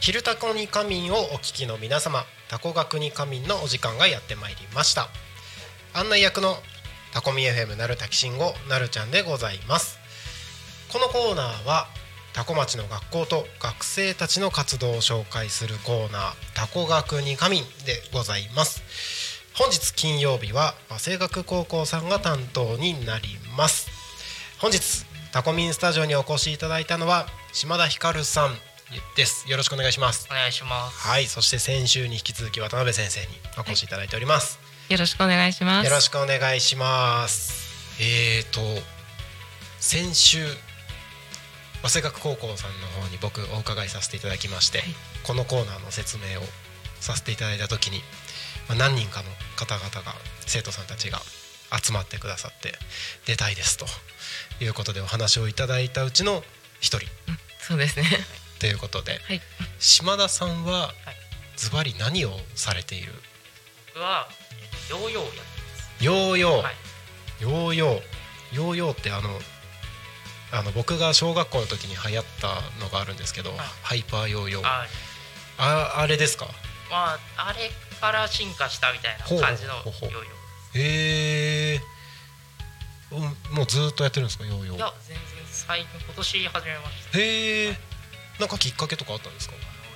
[0.01, 5.09] 昼タコに仮眠をお聞きの皆様タコ学に仮眠のお時間がやってまいりました。
[5.93, 6.57] 案内役の
[7.13, 10.01] タコミ FM なるたきしんごなるちゃんでございます。
[10.93, 11.87] このコーナーは
[12.33, 19.24] タコ町の学校と学生たちの活動を紹介するコーナータコ学に仮眠でございます。
[19.57, 23.89] 本日金曜日は早稲学高校さんが担当になります。
[24.59, 24.81] 本日
[25.31, 28.55] タコミンスタジオにお越しいただいたのは島田ひかるさん
[29.17, 29.49] です。
[29.49, 30.27] よろしくお願いします。
[30.29, 30.99] お願いします。
[31.07, 35.85] はいそして先週に引き続き渡辺先生にお越しいただいております、よろしくお願いします。
[35.85, 38.01] よろしくお願いします。
[38.01, 38.61] えーと
[39.79, 40.49] 先週
[41.83, 44.83] 早稲学高校さんの方に僕お伺いさせていただきまして、
[45.23, 46.43] このコーナーの説明を
[46.99, 48.01] させていただいた時に、
[48.69, 50.15] まあ、何人かの方々が
[50.47, 51.21] 生徒さんたちが
[51.83, 52.75] 集まってくださって
[53.27, 53.87] 出たいですと
[54.63, 56.43] いうことでお話をいただいたうちの
[56.81, 57.07] 一人。
[57.61, 58.07] そうですね。
[58.61, 59.43] ということで、はい。
[59.79, 60.95] 島田さんははい。
[61.57, 63.13] ズバリ何をされている？
[63.95, 66.05] 僕はえヨーヨーをやってます。
[66.05, 66.75] ヨーヨー、はい。
[67.41, 68.03] ヨーヨー。
[68.53, 69.41] ヨーヨーってあの
[70.53, 73.67] あの僕が小学校の時に流行ったのがあるんですけど、はい。
[73.83, 74.67] ハイパーヨーヨー。
[74.69, 74.87] あ、
[75.59, 76.47] ああれですか？
[76.91, 77.71] まああれ
[78.05, 80.21] から進化したみたいな感じのヨーヨ
[80.77, 81.81] へえ
[83.55, 84.77] もうずーっとやってるんですかヨーヨー。
[84.77, 87.19] いーや全然最近今年始めました。
[87.19, 87.77] へえ
[88.41, 89.55] なんかきっかけとかあったんですか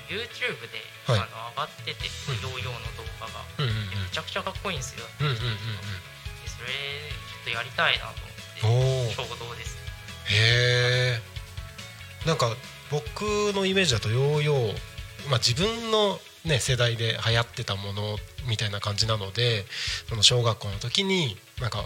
[0.09, 1.21] ？YouTube で、はい。
[1.21, 2.40] あの上がってて、うん。
[2.40, 3.44] ヨーヨーの動画が。
[3.59, 5.05] うんうんめちゃくちゃかっこいいんですよ。
[5.21, 5.51] うんうんうんうん。
[5.51, 8.23] でそれちょっとやりたいなと
[8.62, 9.77] うん思って衝動です。
[10.31, 11.21] へ
[12.29, 12.55] えんか
[12.90, 14.73] 僕のイメージだとヨーヨー、
[15.29, 18.16] まあ、自分の、ね、世代で流行ってたもの
[18.48, 19.64] みたいな感じなので
[20.09, 21.85] その小学校の時になんか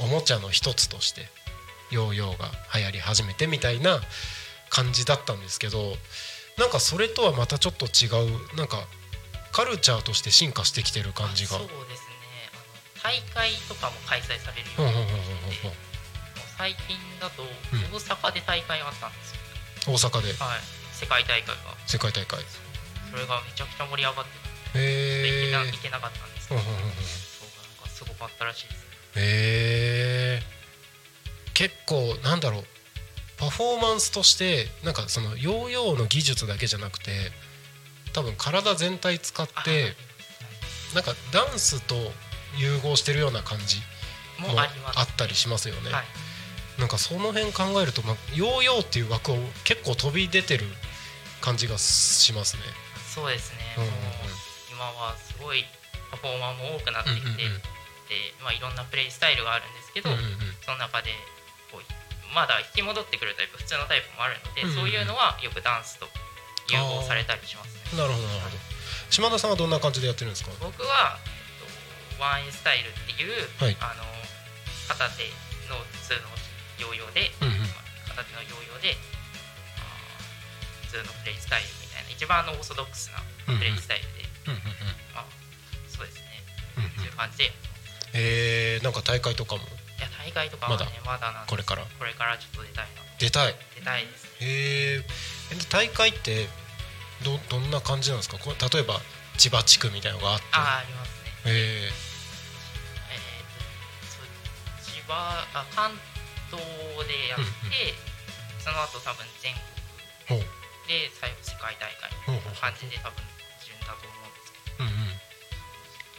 [0.00, 1.22] おもちゃの一つとして
[1.90, 4.00] ヨーヨーが流行り始めてみたいな
[4.70, 5.94] 感じだったんですけど
[6.58, 8.84] なんかそれとはまたちょっと違うなんか
[9.52, 11.58] カルチャーとして進化してきてる感じが。
[11.58, 12.12] そうですね。
[13.02, 15.76] 大会とかも開催されるうんようになって
[16.56, 17.46] 最近だとん。
[17.92, 19.40] 大阪で大会があったんですよ、
[19.88, 20.32] うん大阪で。
[20.32, 20.60] はい。
[20.94, 21.54] 世界大会が。
[21.86, 22.40] 世界大会
[23.12, 24.30] それがめちゃくちゃ盛り上がって
[24.72, 28.86] たへえ行けな行けなかったんですけど、うんうんうんうんそうなんかすごかったらしいです。
[29.16, 30.42] へえ
[31.54, 32.64] 結構なんだろう
[33.38, 37.10] パフォーマンスとしてなんかそのヨーヨーの技術だけじゃなくて
[38.12, 39.94] 多分体全体使って
[40.94, 41.94] なんかダンスと
[42.56, 43.78] 融合してるような感じ
[44.38, 44.58] も
[44.96, 45.92] あったりしますよね。
[45.92, 46.04] はい。
[46.78, 50.64] なんかその辺考えると、まあ、ヨーヨーっていう枠を結構飛び出てる
[51.40, 52.62] 感じがしますね。
[53.12, 53.92] そうですね、うんうんうん。
[53.92, 54.32] もう
[54.72, 55.68] 今はすごい
[56.10, 57.60] パフォーマーも多くなってきて、うんうんうん。
[58.08, 60.56] で、まあ、いろんなプレイスタイルがあるんですけど、うんうんうん。
[60.64, 61.12] その中で
[61.68, 61.84] こう
[62.32, 64.88] まだ引き戻ってくるタイプ普通のタイプもあるので、うんうんうん。
[64.88, 66.08] そういうのはよくダンスと
[66.72, 68.00] 融合されたりしますね。
[68.00, 68.56] なるほどなるほど。
[69.12, 70.50] 島田さんはどんな感じでやってるんですか？
[70.56, 73.28] 僕は、えっと、ワンエンスタイルっていう、
[73.60, 73.76] はい。
[73.76, 74.08] あの
[74.88, 75.28] 片手
[75.68, 76.32] の普通の
[76.80, 77.68] ヨーヨーで、うんうん。
[78.08, 78.96] 片手のヨーヨーで
[80.88, 81.68] 普通のプレイスタイル
[82.12, 84.66] 一番のオーソドックスなプレイスタイルで、うんうんうん。
[85.14, 85.24] まあ、
[85.88, 86.44] そうですね、
[86.76, 86.90] うんうん。
[86.96, 87.44] そういう感じで。
[87.46, 87.50] い
[88.14, 89.62] えー、なんか大会とかも？
[89.98, 91.32] や大会とかはねまだ？
[91.32, 91.50] なんです。
[91.50, 91.82] これから？
[91.98, 93.02] これからちょっと出たいな。
[93.18, 93.54] 出たい？
[93.76, 94.26] 出たいです。
[94.40, 95.04] へー。
[95.52, 96.48] えで大会って
[97.24, 98.38] どどんな感じなんですか？
[98.38, 99.00] こう例えば
[99.38, 100.46] 千葉地区みたいなのがあって。
[100.52, 101.32] ああありますね。
[101.46, 102.12] ええー
[105.14, 105.44] あ
[105.76, 105.92] 関
[106.48, 106.64] 東
[107.04, 107.44] でやって、
[108.64, 113.24] その後多分全国ー、ほうで最後世界大会ほうほう感じで多分
[113.64, 114.60] 順だと思うんですけ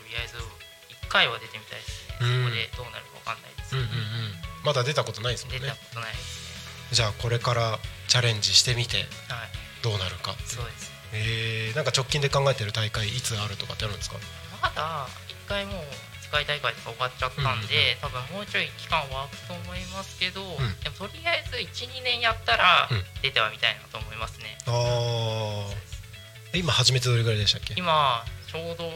[0.10, 2.44] りあえず1回は出てみたいですね、うん。
[2.46, 4.66] そこでどうなるかわかんないですうんうんうん。
[4.66, 5.60] まだ出たことないですもんね。
[5.62, 9.50] 出たことないですじゃあこれからチャレンジしてみてねはい。
[9.82, 10.34] どうなるか。
[10.46, 10.92] そうです。
[11.14, 14.18] えー、なんか直近で考えてる大会いつあるとかってあるんですか？
[14.62, 15.08] まだ
[15.46, 20.58] 1回もう世界大会とか終わっちゃったんで、多分もうちょい期間は空くと思いますけど、ん。
[20.82, 23.04] でもとりあえず12年やったらうん。
[23.22, 27.76] 出てはみたいなと思いますね、ああ今始めてどれぐらいでしたっけ？
[27.78, 28.90] 今ちょうど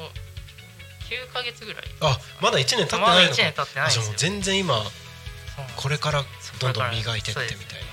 [1.10, 3.36] 9ヶ月ぐらいあまだ1年経ってまだ1ないのか。
[3.38, 4.14] 年経ってないですよ。
[4.18, 4.84] 全然今
[5.76, 6.24] これから
[6.60, 7.88] どんどん磨いてってみたいな。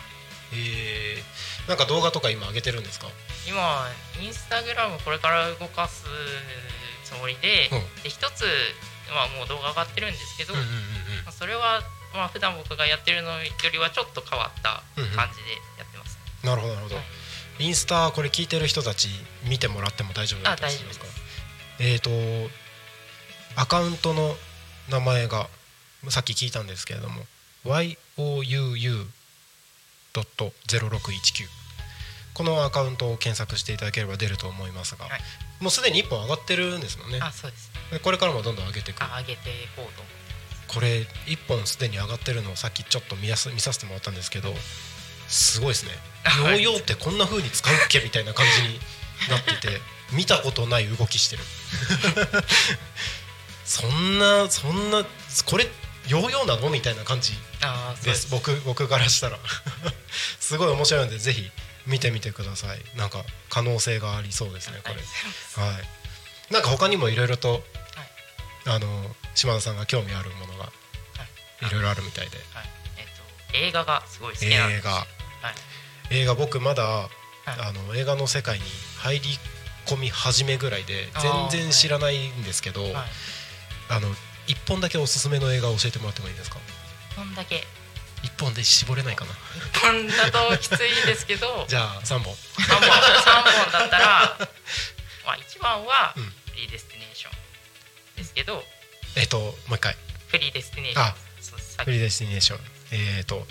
[0.56, 3.08] えー、なんか動画とか今上げてるんですか？
[3.48, 3.88] 今
[4.20, 6.04] インスタグラムこれから動かす
[7.04, 8.02] つもりで,、うん。
[8.02, 8.44] で一つ、
[9.12, 10.72] まあ、もう動画上がってるんですけど、うんうんうん
[11.24, 11.82] まあそれは
[12.14, 17.02] まあ普段僕がやってるのよりはちょっと変わったうんうん感じでやってます、うんなるほどなるほど、は
[17.58, 17.64] い。
[17.64, 19.08] インスタこれ聞いてる人たち
[19.48, 21.22] 見てもらっても大丈夫だあったりするんでですすか
[21.80, 22.10] えっ、と
[23.56, 24.36] アカウントの
[24.90, 25.48] 名前が
[26.08, 27.22] さっき聞いたんですけれども
[27.64, 29.08] youu.0619
[32.34, 35.20] このアカウントを検索していただければ出ると思いますが、はい。
[35.60, 37.20] もうすでに1本上がってるんですもんね。
[37.22, 39.02] あそうですでこれからもどんどん上げていく。
[39.02, 40.02] あ上げていこうと。
[40.74, 44.52] これ1本すでに上がってるのをさっきちょっと見やす見させてもらったんですけど
[45.28, 45.92] すごいですね。
[46.40, 48.00] ヨーヨーってこんな風に使うっけ？
[48.00, 48.80] みたいな感じに
[49.30, 49.80] なってて
[50.12, 51.42] 見たことない動きしてる。
[53.64, 55.04] そんなそんな
[55.46, 55.68] これ
[56.08, 56.68] ヨーヨーなの？
[56.70, 57.32] みたいな感じ
[58.02, 58.28] です。
[58.30, 59.38] 僕僕からしたら。
[60.40, 61.50] すごい面白いのでぜひ
[61.86, 62.80] 見てみてください。
[62.96, 64.94] なんか可能性がありそうですねこれ。
[65.64, 66.52] はい。
[66.52, 67.64] なんか他にもいろいろと、
[68.66, 68.86] あの
[69.34, 70.70] 島田さんが興味あるものが
[71.62, 71.70] い。
[71.72, 72.36] ろいろあるみたいで。
[72.52, 72.64] はい。
[72.98, 73.04] えっ
[73.52, 74.78] と映画がすごい好きなんです。
[74.80, 74.90] 映画。
[74.92, 75.04] はい。
[76.10, 77.08] 映画僕まだ、はい。
[77.46, 78.64] あの映画の世界に
[78.98, 79.38] 入り
[79.86, 81.08] 込み始めぐらいで
[81.50, 82.92] 全然知らないんですけど、はい。
[83.90, 84.08] あの
[84.46, 86.58] 一本だけおすすめの映画を教えてもらってもいいですか？
[87.16, 87.64] こんだけ。
[88.22, 89.32] 一本で絞れないかな。
[89.82, 91.64] こんだときついですけど。
[91.68, 92.34] じゃあ3本。
[92.34, 92.80] 3本。
[93.22, 94.38] 三本だったら
[95.26, 96.32] まあ一番はうん。
[96.50, 97.32] プリデスティネーション
[98.16, 98.62] ですけど
[99.16, 99.96] えっ、ともう一回。
[100.30, 101.04] プリデスティネーション。
[101.04, 102.58] あプリデスティネーション。
[102.92, 103.46] えっ、と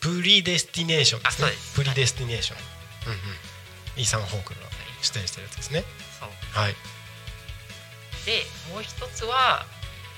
[0.00, 2.58] プリデスティネーションですプリデスティネーション、
[3.06, 4.00] うんうん。
[4.00, 4.60] イーサン・ホークが
[5.00, 5.84] 出演してるやつですね。
[6.18, 6.30] そう。
[6.52, 6.74] はい。
[8.26, 8.42] で
[8.72, 9.66] もう一つは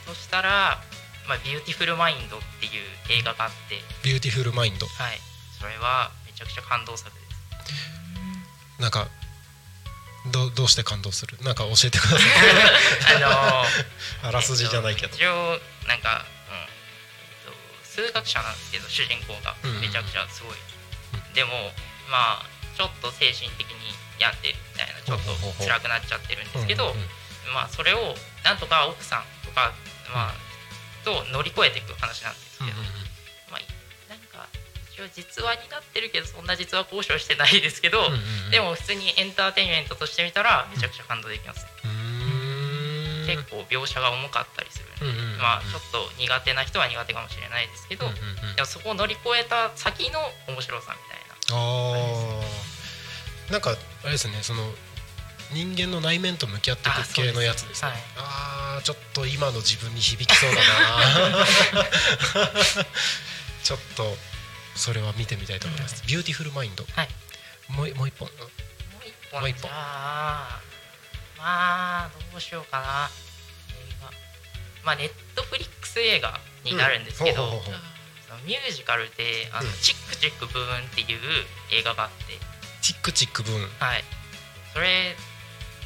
[0.06, 0.82] そしたら
[1.28, 3.80] 「まあ、ビューティフル・マインド」っていう映画があって。
[4.02, 4.86] ビューティフル・マインド。
[4.86, 5.20] はい。
[5.58, 7.24] それはめちゃくちゃ感動作です。
[8.80, 9.08] なんか
[10.32, 11.36] どどうして感動する？
[11.42, 12.24] なんか教えてくださ
[13.12, 13.16] い。
[13.16, 13.68] あのー
[14.28, 15.08] あらすじじゃないけど。
[15.08, 16.66] えっと一応なんか、うんえっ
[17.44, 17.52] と、
[17.84, 19.54] 数学者なんですけど主人公が。
[19.62, 19.76] うんうん。
[19.76, 20.56] うんめちゃくちゃすごい、
[21.34, 21.72] でも
[22.08, 22.46] まあ
[22.76, 27.08] ちょっと精神的に病んでるみたいなちょっと辛くなっちゃってるんですけど、うんうん
[27.52, 29.72] まあそれをなんとか奥さんとか、
[30.12, 33.03] まあと乗り越えていく話なんですけど、まあなんか
[34.94, 38.16] 一応実話になってるけどそんな実話交渉してないですけど、うんうんう
[38.46, 38.50] ん。
[38.50, 43.26] でも普通にエンターテインメントとして見たらめちゃくちゃ感動できます、うーん。
[43.26, 48.18] 結構描写が重かったりするんで、うんうんうんまあちょっと苦手な人は苦手かもしれないですけど、うんうん
[48.50, 48.54] うん。
[48.54, 51.34] でもそこを乗り越えた先の面白さみたいな。
[51.50, 52.38] あ
[53.50, 54.62] あなんかあれですねその
[55.52, 57.90] 人間の内面と向き合っていく系のやつですね。
[57.90, 57.98] はい。
[58.16, 61.46] ああちょっと今の自分に響きそうだな。
[63.62, 64.16] ちょっと
[64.74, 67.08] それは見てみたいと思います、ビューティフルマインドはい。
[67.70, 68.28] もうもう一本。
[68.28, 69.70] もう一本。
[71.38, 73.10] まあどうしようかな。
[73.70, 74.10] 映画。
[74.84, 77.50] まあネットフリックス映画になるんですけど、うん。
[77.50, 78.46] ほうほうほう。
[78.46, 79.74] ミュージカルであの、うん。
[79.80, 81.18] チックチックブーンっていう
[81.70, 82.38] 映画があって。
[82.82, 83.60] チックチックブーン。
[83.78, 84.04] はい。
[84.72, 85.14] それ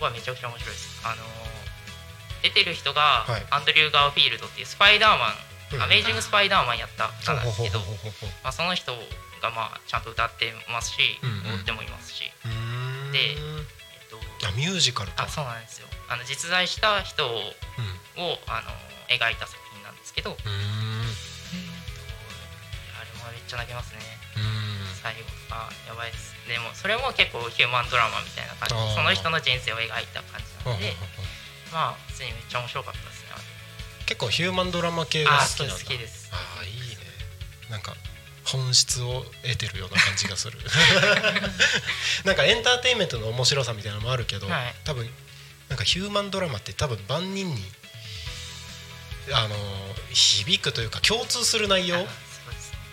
[0.00, 1.00] はめちゃくちゃ面白いです。
[1.04, 1.22] あの
[2.42, 3.46] 出てる人がはい。
[3.50, 7.80] アンドリュー・ガーフィールドっていうスパイダーマン、うんアメイジング・スパイダーマンやった方なんですけど
[8.42, 8.92] まあ、その人
[9.42, 12.24] がまあちゃんと歌ってますし、踊ってもいますし、
[13.12, 13.38] でえっ
[14.08, 14.16] と、
[14.48, 15.24] あミュージカルか。
[15.24, 15.86] あそうなんですよ。
[16.08, 17.28] あの実在した人を
[18.48, 18.70] あの
[19.08, 20.40] 描いた作品なんですけど、あれ
[23.20, 24.00] もめっちゃ泣けますね。
[25.02, 25.20] 最後。
[25.50, 26.36] あやばいです。
[26.48, 30.96] でもそれも結構ヒューマンドラマみたいな感じその人の人生を描いた感じなので
[31.72, 33.17] まあ普通にめっちゃ面白かったです
[34.08, 35.74] 結構ヒューマンドラマ系があ好きなんだ。
[35.74, 35.78] あ
[36.62, 36.96] あいいね。
[37.70, 37.94] なんか
[38.42, 40.56] 本質を得てるような感じがする。
[42.24, 44.74] なんかエンターテインメントの面白さみたいなのもあるけど、はい。
[44.84, 45.06] 多分
[45.68, 47.62] なんかヒューマンドラマって多分万人に
[49.30, 49.54] あの
[50.08, 52.06] 響くというか共通する内容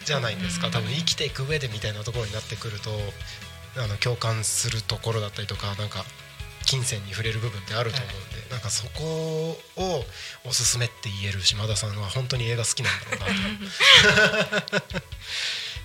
[0.03, 0.69] じゃないですか。
[0.69, 2.91] 多分生きていく上でみたいなところになってくると
[3.77, 6.03] あの共感するところだったりとかなんか
[6.65, 9.03] 金銭に触れる部分ってあると思うんで、なんかそこ
[9.77, 10.05] を
[10.45, 13.31] おすすめって言える島田さんは本当に映画好きなんだろ
[14.31, 14.99] うなと。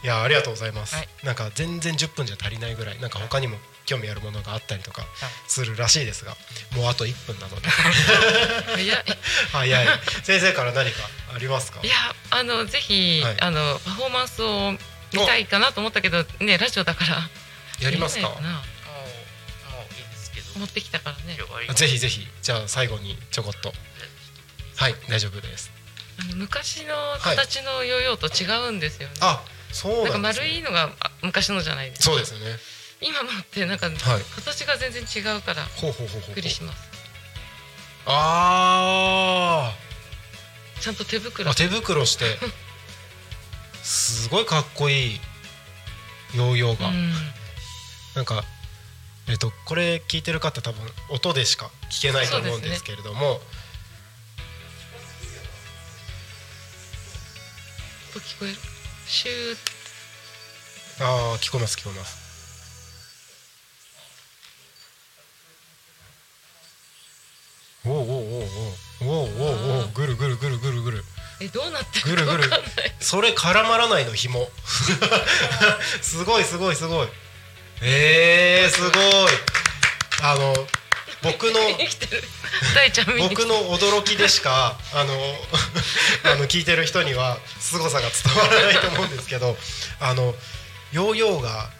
[0.02, 1.08] いやありがとうございます、はい。
[1.24, 5.04] なんか全然10分じゃ足りないぐらいなんか他にも興味あるものがあったりとか
[5.46, 6.36] するらしいですが
[6.74, 7.68] もうあと1分なので。
[9.52, 9.86] 早い。
[10.22, 11.02] 先生から何か
[11.34, 11.80] ありますか？
[11.82, 11.94] いや
[12.30, 13.40] あのぜひ、はい。
[13.42, 14.72] あのパフォーマンスを
[15.12, 17.28] 見たいかなと思ったけどねラジオだから。
[17.80, 18.32] やりますか？
[20.60, 21.38] 持ってきたからね。
[21.74, 22.26] ぜひぜひ。
[22.42, 23.72] じゃあ最後にちょこっと。
[24.76, 25.70] はい大丈夫です。
[26.20, 29.42] あの昔の形のヨーヨーと違うんですよね、あ
[29.72, 32.04] そうなんかなんです、ね、丸いのがあ昔のじゃないですか。
[32.04, 32.56] そうですよね。
[33.00, 33.96] 今のってなんかはい。
[34.34, 36.30] 形が全然違うからびほうほうほうほう。
[36.32, 36.90] っくりします。
[38.06, 39.72] あ
[40.80, 41.50] ちゃんと手ー袋。
[41.50, 42.38] あ手袋して。
[43.82, 45.20] すごいかっこいい。
[46.34, 47.12] ヨーヨーが、うん。
[48.14, 48.44] なんか
[49.30, 53.40] えっとこれ聞いてる方多分音でしか聞けないと思うんですけれども、
[58.12, 58.56] と聞こえる？
[59.06, 59.56] シュー
[61.04, 62.18] ああ聞こえます聞こえます。
[67.86, 68.02] おおおお
[69.00, 71.04] おおおおおぐるぐるぐるぐるぐる。
[71.40, 72.70] えどうなってぐるぐるわかんない。
[72.98, 74.48] それ絡まらないの紐。
[76.02, 77.08] すごいすごいすごい
[77.82, 78.92] えー、すごい。
[80.22, 80.54] あの
[81.22, 81.60] 僕の
[83.28, 85.14] 僕の驚きでしかあの
[86.24, 89.56] あの聞いてる人には凄さが伝わらないと思うんですけど
[90.00, 90.34] あの
[90.92, 91.70] ヨーヨーが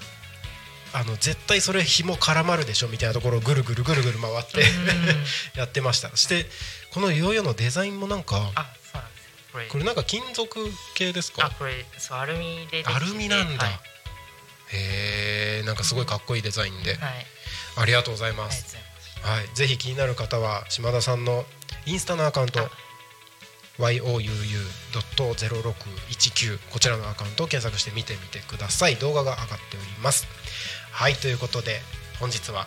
[0.93, 4.65] あの絶対それ紐絡まるでしょみたいなところをぐるぐるぐるぐる回って
[5.55, 6.11] やってました。
[6.17, 6.47] して
[6.91, 8.51] このヨーヨーのデザインもなんか
[9.69, 9.85] これ。
[9.85, 11.47] なんか金属系ですか？
[11.47, 13.81] あこれそうアルミでアルミなんだ、はい、
[14.73, 17.27] へえんかすごいかっこいいデザインで、はい、
[17.77, 18.57] ありがとうございます。
[18.57, 19.11] ありがとうございます。
[19.23, 21.45] はい、ぜひ気になる方は島田さんの
[21.87, 22.61] インスタのアカウント
[23.79, 28.97] youu.0619 こちらのアカウントを検索して見てみてください。
[28.97, 30.27] 動画が上がっております。
[30.93, 31.15] はい。
[31.15, 31.81] ということで
[32.19, 32.67] 本日は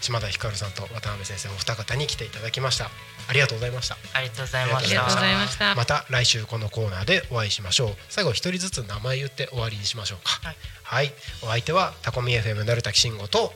[0.00, 2.90] 島田ひかるさんと渡辺先生お二方に来ていただきました。
[3.28, 3.96] ありがとうございました。
[4.14, 4.86] ありがとうございました。
[4.86, 5.74] ありがとうございました。
[5.74, 7.96] また来週このコーナーでお会いしましょう。
[8.08, 10.40] 最後一人ずつ名前言って終わりにしましょうか。
[10.42, 13.52] はい、はい、お相手はタコミ FM なるたきしんごと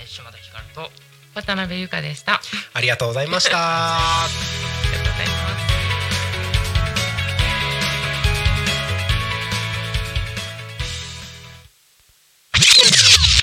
[0.00, 0.88] えー島田ひかるとあ
[1.34, 2.34] 渡辺由香でした。
[2.34, 2.40] あ
[2.74, 3.50] ありがとうございました。
[3.50, 5.68] りがとうございます。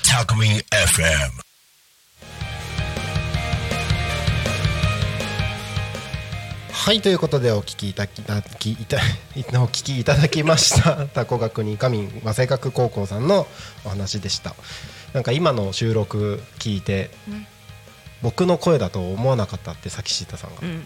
[0.09, 1.54] タコミン FM
[6.75, 8.97] はいということでお聞きいただきいた
[9.63, 13.47] お聞きいただきました タコ学に神和製学高校さんの
[13.85, 14.53] お話でした。
[15.13, 17.47] なんか今の収録聞いて、うん。
[18.21, 20.85] 僕の声だと思わなかったってさきしーたさんが、うん、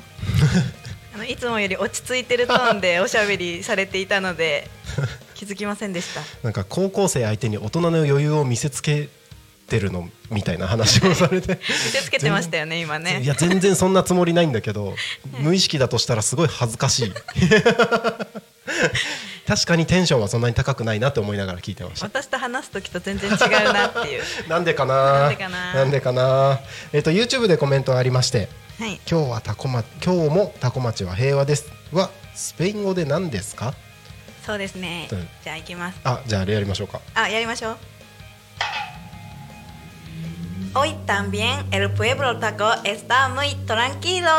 [1.16, 4.70] あのいつもより落ち着いてるトーンでおしゃべりされていたので
[5.36, 6.22] 気づきませんでした。
[6.44, 9.10] なんか高校生相手に大人の余裕を見せつけ
[9.70, 11.56] てるのみたいな話をされて。
[11.56, 14.96] 見せつけてましたよね今いねや全然そんなつもりないんだけど
[15.40, 17.14] 無意識だとしたらすごい恥ずかしい。
[19.48, 22.06] 確かにテンションはそんなに高くないなって思いながら聞いてました。
[22.06, 24.24] 私と話す時と全然違うなっていう。
[24.48, 25.22] なんでかな？
[25.24, 25.74] なんでかな？
[25.74, 26.60] なんでかな？
[26.94, 28.48] えっ、と YouTube でコメントありまして
[28.80, 29.00] はい。
[29.10, 31.66] 今日はタコま今日もタコ町は平和です。
[31.92, 33.74] はスペイン語で何ですか？
[34.46, 35.08] そうですね。
[35.12, 35.16] う。
[35.16, 36.00] んじゃあ行きます。
[36.04, 37.02] あじゃああれやりましょうか。
[37.16, 37.78] あやりましょう
[40.74, 44.30] Hoy también el pueblo taco está muy tranquilo.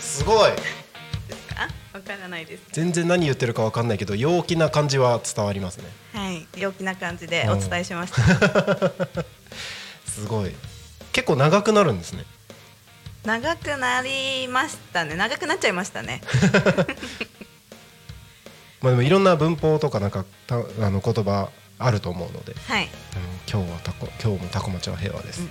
[0.00, 0.50] すごい
[1.56, 5.84] あわからないです全然何言ってるかわかんないけど陽気な感じは伝わりますね。
[6.12, 8.22] はい陽気な感じでお伝えしました。
[10.10, 10.52] すごい。
[11.12, 12.24] 結構長くなるんですね。
[13.24, 15.14] 長くなりましたね。
[15.14, 16.20] 長くなっちゃいましたね。
[18.82, 21.48] まあでもいろんな文法とかなんかたあの言葉
[21.84, 22.84] あると思うので、はい。
[22.84, 22.90] うん
[23.52, 25.50] 今日はタコ今日もタコ町は平和です、うん。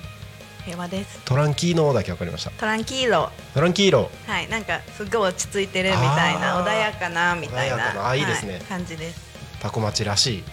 [0.66, 1.20] 平和です。
[1.26, 2.52] トランキーノだけわかりました。
[2.52, 3.30] トランキーロ。
[3.54, 4.10] トランキーロ。
[4.26, 7.94] はいなんかすごい落ち着いてるみたいな穏やかなみたいな。
[7.94, 8.56] なあいいですね。
[8.56, 9.22] は感じです。
[9.62, 10.44] タコ町らしい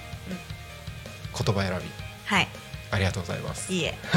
[1.45, 1.85] 言葉選び。
[2.27, 2.49] はい。
[2.91, 3.73] ありがとうございます。
[3.73, 3.95] いいえ。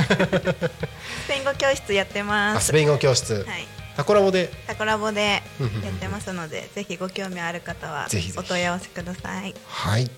[1.26, 2.58] スペイン語教室やってます。
[2.58, 3.68] あスペイン語教室、はい。
[3.96, 4.52] タコラボで。
[4.68, 5.96] タコラボでやうんうんうんうん。
[5.96, 8.34] ってますのでぜひご興味ある方はぜひ。
[8.38, 9.54] お問い合わせください。
[9.68, 10.10] はい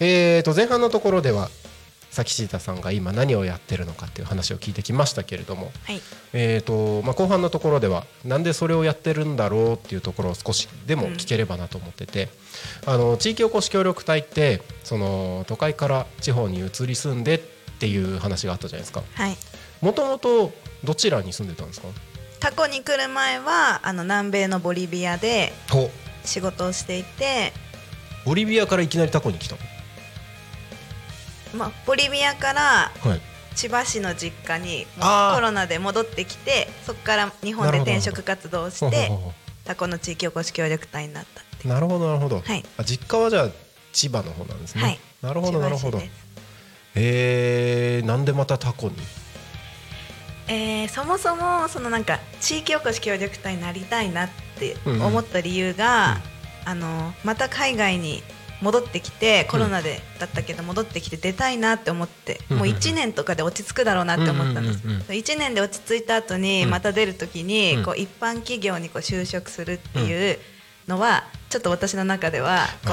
[0.00, 1.50] えー、と前半のところでは
[2.10, 6.00] さきしーたさんが今何をやってるのかっていう話を聞いてきましたけれども、はい。
[6.34, 12.28] えーとまあ、後半のところではなんでそれをやってるんだろうっていうところを少しでも聞ければなと思ってて、
[12.84, 17.40] あの地域おこし協力隊ってその都会から地方に移り住んでっ
[17.78, 19.02] ていう話があったじゃないですか。
[19.14, 19.36] はい。
[19.80, 20.52] もともと
[20.84, 21.88] どちらに住んでたんですか？
[22.40, 25.88] タコに来る前はあの南米のボリビアでお
[26.26, 27.54] 仕事をしていて、
[28.24, 29.56] ボリビアからいきなりタコに来た
[31.54, 33.20] まあ、ボリビアからのはい。
[33.54, 35.32] 千葉市の実家にもあー。
[35.32, 39.32] うコロナで戻ってきてそこから日本で転職活動をしてほうほうほ
[39.64, 42.64] タコの地域おこし協力隊になったっなるほどなるほど、はい。
[42.78, 43.48] あ実家はじゃあ
[43.92, 44.98] 千葉の方なんですね、はい。
[45.20, 46.32] なるほどなるほど千葉市です。
[46.94, 48.94] えー、なんでまたタコに？
[50.48, 56.20] えーそもそもそのなんか地域おこし協力隊になりたいなって思った理由が、
[56.64, 58.22] あのまた海外に
[58.62, 62.58] 戻ってきてコロナでだったけど戻ってきて出たいなって思って、うん。
[62.58, 66.70] もう1年とかで落ち着くだろうなって思ったんです、うんうんうんうん1年で落ち着いた後にうん。
[66.70, 67.84] また出る時に、うん。
[67.84, 70.38] こう一般企業にこう就職するっていう
[70.86, 72.92] のはちょっと私の中ではこ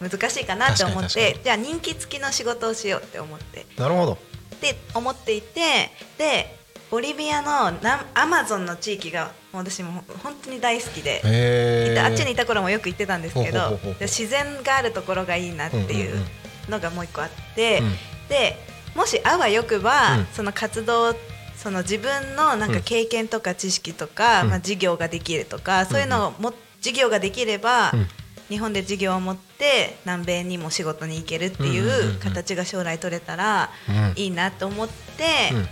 [0.00, 3.66] う難しいかなって思ってじゃあ人気付きの仕事をしようって思って。
[3.76, 4.12] なるほど。
[4.14, 6.61] って思っていてで
[6.92, 12.04] ボリビアのナアマゾンの地域が私も本当に大好きで、へー。
[12.04, 16.26] あっちにいた頃もよく行ってたんですけど自然があるところがいいなっていううんうん
[16.68, 17.92] のがもう一個あって、うん。
[18.28, 18.56] で
[18.94, 20.26] もしあわよくば、うん。
[20.34, 21.14] その活動
[21.56, 24.50] その自分のなんかうん経験とか知識とか、うん。
[24.50, 28.06] まあ、事業ができるとか、そういうのをも事業ができれば、うん。
[28.50, 32.18] 日本で事業を持って南米にも仕事に行けるってうんうんうんういうん。
[32.18, 34.12] 形が将来取れたらうん。
[34.14, 35.66] いいなと思って、うん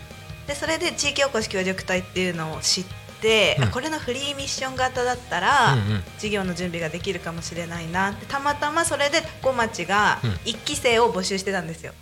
[0.51, 2.84] でそれで地域おこし協力隊っていうのを知っ
[3.20, 3.64] て、うん。
[3.66, 6.03] あこれのフリーミッション型だったら、うんうん。
[6.18, 10.30] 事業の準備ができるかもしれないなってたまたまそれで小町がうん。
[10.30, 11.92] 1期生を募集してたんですよ。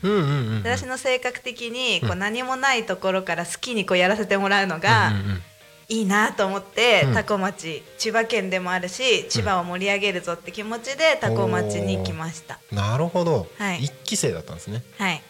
[0.62, 5.42] 私の性格的にこううん何もないところから好きにこうやらせてもらうのがうんうんうん。
[5.90, 7.14] いいなと思って、うん。
[7.14, 12.58] タコ町千葉県でもあるし千葉を盛り上げるぞって気持ちでタコ町に来ました。
[12.72, 13.84] なるほど、はい。
[13.84, 14.82] 一期生だったんですね。
[14.96, 15.22] はい、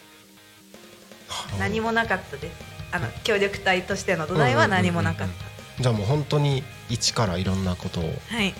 [1.59, 2.68] 何もなかったです。
[2.93, 5.83] あの協力隊としての土台は何もなかった。
[5.83, 8.55] じゃあもう本当に一からいろんなことをはい。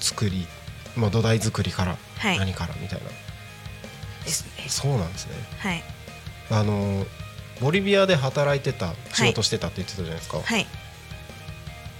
[0.00, 0.46] 作り、
[0.96, 2.38] まあ、土台作りからはい。
[2.38, 3.06] 何からみたいな、
[4.24, 4.64] ですね。
[4.68, 5.32] そうなんですね。
[5.58, 5.82] はい。
[6.50, 7.06] あの
[7.60, 10.66] ボリビアで働いてた仕事してたって言ってたじゃないですか、はい。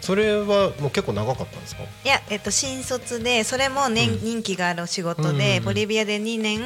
[0.01, 1.83] それはもう結構長かったんですか？
[1.83, 4.25] いや、えっと、新卒でそれも年、うん。
[4.25, 6.61] 任期がある仕事で、ボリビアで2年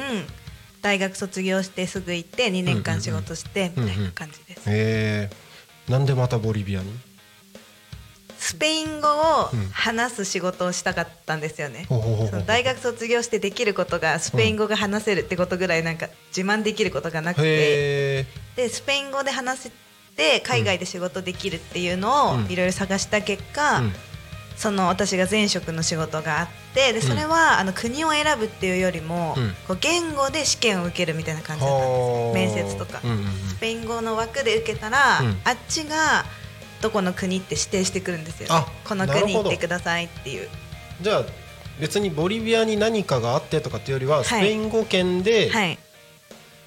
[0.83, 5.29] 大学卒業してすぐ行って2年間仕事してうんうんみたいな感じで
[5.89, 6.91] す、なんでまたボリビアに？
[8.37, 11.87] スペイン語をうん話す仕事をしたかったんですよね、
[12.45, 17.47] 大学卒業してできることがスペイン語が話せるってことぐらいなんか自慢できることがなくて。
[17.47, 18.25] へえ
[18.57, 19.71] でスペイン語で話せ
[20.15, 22.51] て海外で仕事できるっていうのをうん。
[22.51, 23.93] いろいろ探した結果、うん
[24.55, 29.55] その私が前職の仕事があってでそれは、あの国を選ぶっていうよりも、うん。
[29.67, 33.01] こう言語で試験を受けるみたいな感じだったんです面接とか、
[33.49, 35.41] スペイン語の枠で受けたら、うん。
[35.43, 36.25] あっちが
[36.81, 38.49] どこの国って指定してくるんですよ、
[38.85, 40.49] この国行ってくださいっていう。
[41.01, 41.23] じゃあ
[41.79, 44.25] 別にボリビアに何かがあってとかっていうよりは、い。
[44.25, 45.77] スペイン語圏で、はい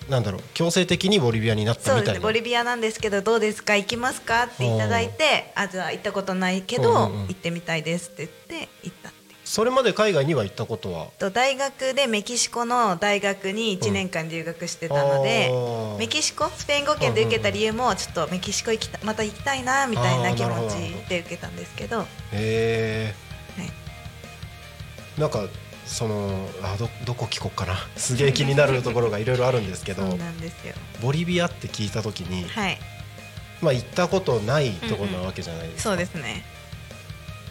[0.09, 7.27] なんだろう強制的にボリビアになったそうですねみたいなボリビアなんですけどどうですか行きますかっていただいてあじゃあ行ったことないけど、うんうんうん。
[7.29, 9.13] 行ってみたいですって言って行った
[9.45, 11.07] それまで海外には行ったことは？
[11.21, 15.99] と大学でメキシコの大学に1年間留学してたので、あー。
[15.99, 22.01] メキシコスペイン語圏で受けた理由もちょっとメキシコ行きたまた行きたいなみたいな気持ちで受けたんですけど。
[22.03, 23.15] へえ、
[23.57, 25.21] はい。
[25.21, 25.49] なんか
[25.87, 27.75] そのあどどこ聞こうかな。
[27.97, 30.75] すげえ気になるところがいろいろあるんですけどそうなんですよ。
[31.01, 32.79] ボリビアって聞いた時に、はい。
[33.63, 36.45] まあ行ったことないところなわけじゃないですか、そうですね。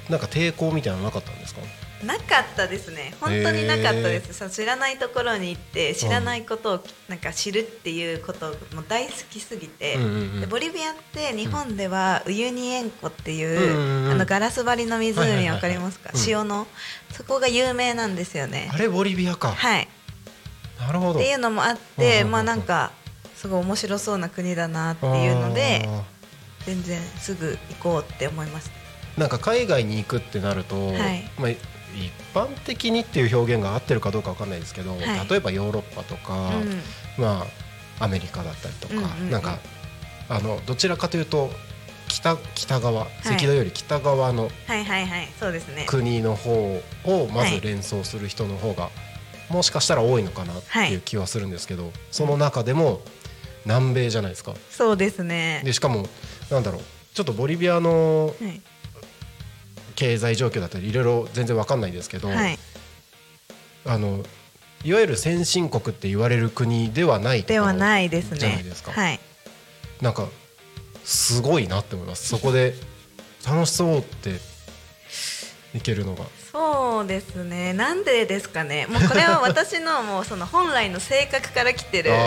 [0.10, 1.62] なんか抵抗みたいなのなかったんですか？
[2.06, 3.14] なかったですね。
[3.20, 10.42] 本当になかったです、そう知らないところに行って知らないことをなんか知るっていうことも大好きすぎて、うんうんうん。
[10.42, 16.68] でボリビアって日本ではウユニ塩湖っていう、うんあのガラス張りの湖わかりますか、うん塩の。
[17.12, 18.70] そこが有名なんですよね。
[18.74, 19.88] あれボリビアか、はい。
[20.80, 21.20] なるほど。
[21.20, 22.92] っていうのもあって、うんまあなんか
[23.36, 26.04] すごい面白そうな国だなっていうのであ
[26.66, 31.32] 全然すぐ行こうって思いましーなんか海外に行くってなると、はい。
[31.38, 31.52] まあ
[31.96, 35.30] 一般的にっていう表現が合ってるかどうかわかんないですけど、はい。
[35.30, 36.82] 例えばヨーロッパとか、た、うん、
[37.18, 37.46] ま
[38.00, 39.32] あアメリカだったりとか、うんうんうん。
[39.32, 39.60] なんか
[40.30, 41.50] あのどちらかというと
[42.08, 43.08] 北北側、い。
[43.26, 45.30] 赤道より北側のはいはいはい。
[45.40, 45.86] そうですね。
[45.88, 48.90] 国の方をまはいず連想する人の方が、
[49.50, 53.02] もしかしたら多いのかなっていう気はするんですけど、その中でも
[53.66, 54.54] 南米じゃないですか。
[54.70, 55.62] そうですね。
[55.64, 56.08] でしかも
[56.52, 56.82] なんだろう。
[57.14, 58.62] ちょっとボリビアのはい
[59.96, 62.60] 経済状況だったりいろいろ全然わかんないですけど、はい。
[63.86, 64.24] あの
[64.84, 68.38] いわゆる先進国って言われる国ではないではないですね。
[68.38, 68.92] じゃないですか。
[68.92, 69.20] はい。
[70.02, 70.28] なんか
[71.04, 72.28] すごいなって思います。
[72.28, 72.76] そこで
[73.48, 74.40] 楽しそうって
[75.76, 76.26] いけるのが。
[76.52, 77.74] そうですね。
[77.74, 78.88] なんでですかね。
[78.88, 82.18] もうこれは私のもうその本来の性格から来てる考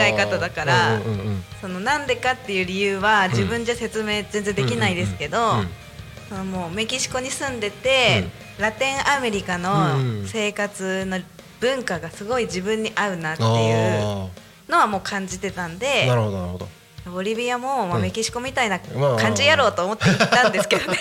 [0.00, 5.87] え方だから、うんうんうんそのなんでかっていう理由は自分じゃ説明全然できないですけど、うんうんそ
[6.30, 8.24] のもうメキシコに住んでて、
[8.58, 11.20] ラテンアメリカうんの生活の
[11.60, 14.28] 文化がすごい自分に合うなっていうあ
[14.68, 15.78] のはもう感じてたんー。
[15.78, 16.68] でなるほどなるほど。
[17.10, 18.02] ボリビアもまあうん。
[18.02, 20.98] メキシコみたいなまあ感じやろうと思って行ったんですけどね。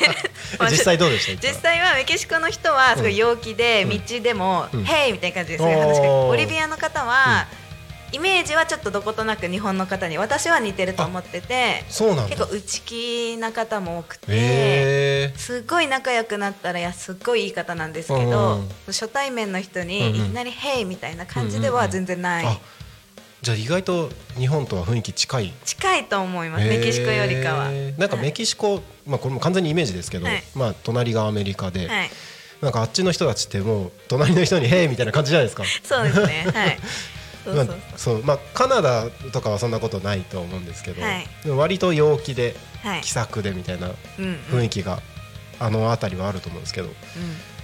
[0.58, 1.48] まあ 実際どうでした？
[1.48, 3.90] 実際はメキシコの人はすごい陽気でうん。
[3.90, 6.08] 道でもうん「ヘイ!」みたいな感じですごい話しかけて。
[6.08, 6.28] おー。
[6.28, 7.48] ボリビアの方は
[8.14, 14.26] イメージはちょっとどことなく日本の方に私は似てると思っててそうなんだ結構内気な方も多くて。
[14.30, 22.60] へすっごい仲良くなったらいやすっごいいい方なんですけうんどうん初対面の人うんにうんいきなり「ヘイ!」みたいな感じでは全然ない、ーあ
[23.42, 27.70] じゃあ意外と日本とは雰囲気近い近いと思いますメキシコよりかは。
[27.98, 32.10] なんかメキシコ、まあこれも完全にイメージですけど、はいまあ隣がアメリカで、はい、
[32.62, 35.64] なんかあっちの人たちってもう隣の人に「へい!」みたいな感じじゃないですか。
[35.84, 36.80] そうですねはい
[37.54, 41.50] そうまあ、そうまあカナダとかはそんなことないと思うんですけど、はい。
[41.50, 43.02] 割と陽気ではい。
[43.02, 45.02] 気さくでみたいなうん雰囲気が
[45.60, 46.92] あの辺りはあると思うんですけど、う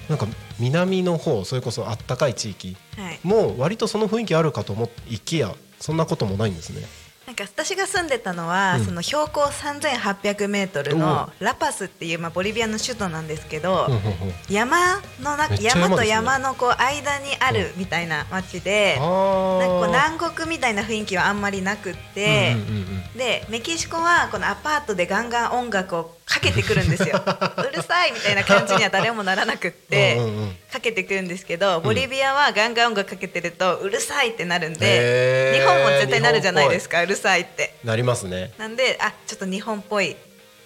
[0.09, 0.27] なんか
[0.59, 2.75] 南の方それこそあったかい地域
[3.23, 6.85] もう割とその雰囲気あるかと思いきやそんなこともないんですね。
[7.25, 8.85] なんか私が住んでたのは、うん。
[8.85, 14.13] その標高3800メートルのラパスっていうまあボリビアの首都なんですけど、うんうんうん。
[14.49, 23.17] 山の中めっちゃ山山と山のこう間にあるみたいな街で、あなんかこうー南国みたいな雰囲気はあんまりなくって、うんうんうんうん。
[23.17, 27.21] でメキシコはこのアパートでガンガン音楽をかけてくるんですよ。
[27.23, 30.57] うるさいみたいな感じには誰もならなくって、うんうんうん。
[30.71, 35.59] かけてくるんですけどボリビアはガンガン音楽かけてるとうるさいってなるんで、へー。
[35.59, 37.75] 日本も絶対なるじゃないですかうるさいって。
[37.83, 38.51] なりますね。
[38.57, 40.15] なんであちょっと日本っぽい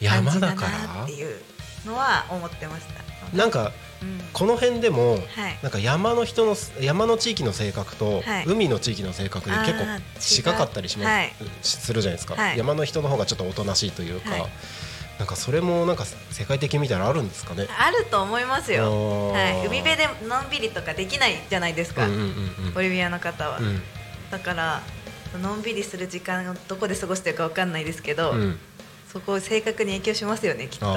[0.02, 0.72] 感じだ山だから？
[0.96, 1.42] なっていう
[1.86, 3.38] のは思ってました。
[3.38, 4.22] なんかうん。
[4.32, 5.22] この辺でも、はい。
[5.62, 8.46] なんか山の人の山の地域の性格と、はい。
[8.46, 11.34] 海の地域の性格で結構あー違かったりします、はい。
[11.62, 12.58] するじゃないですか、はい。
[12.58, 14.50] 山の人の方がちょっとおとなしいというか、はい
[15.20, 17.68] なんかそれもなんか世界的に見たらあるんですかね？
[17.78, 23.82] あると思いますよ、はい、海辺でのんびりとかできないじゃないですか、うんうんうんボリビアの方は、うん。
[24.30, 24.82] だから
[25.42, 28.60] のんびりする時間をどこで過ごしてるかわかんないですけど、うん。
[29.12, 30.86] そこ性格に影響しますよねきっと。
[30.86, 30.94] は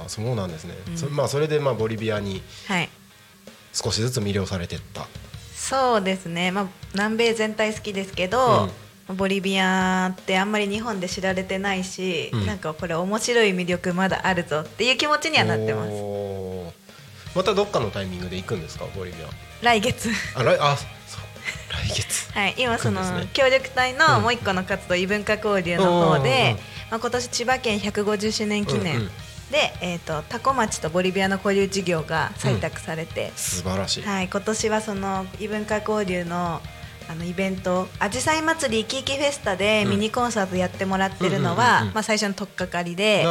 [0.00, 0.98] ああそうなんですね、うん。
[0.98, 2.42] そまあそれでまあボリビアにい。
[3.72, 5.06] 少しずつ魅了されてった。
[5.54, 8.68] そうですね、まあ、南米全体好きですけど、
[9.12, 12.46] ボリビアってあんまり日本で知られてないし、うん。
[12.46, 15.92] なんかこれ面白い魅力まだあるぞっていう気持ちにはなってます。
[17.36, 19.16] またどっかのタイミングで行くんですかボリビ
[19.62, 20.08] 来月。
[20.36, 20.76] アあ来あ
[21.06, 21.20] そう。
[21.88, 22.32] 来月。
[22.32, 23.28] はい、今そのね。
[23.32, 26.16] 協力隊うんのもう一個の活動、異文化交流の方うん。
[26.16, 26.56] うんでうん、
[26.92, 29.10] まあ、今年千葉県150周年記念うんうん
[29.50, 36.60] で、えー、と多古町とボリビアの交流事業が採択されて、素晴らしい、はい、今年はその異文化交流の
[37.08, 39.90] あのイベント「あじさい祭りいきいきフェスタ」でうん。
[39.90, 41.56] ミニコンサートやってもらってるのうんうんうんうん。
[41.56, 43.26] はまあ最初の取っかかりで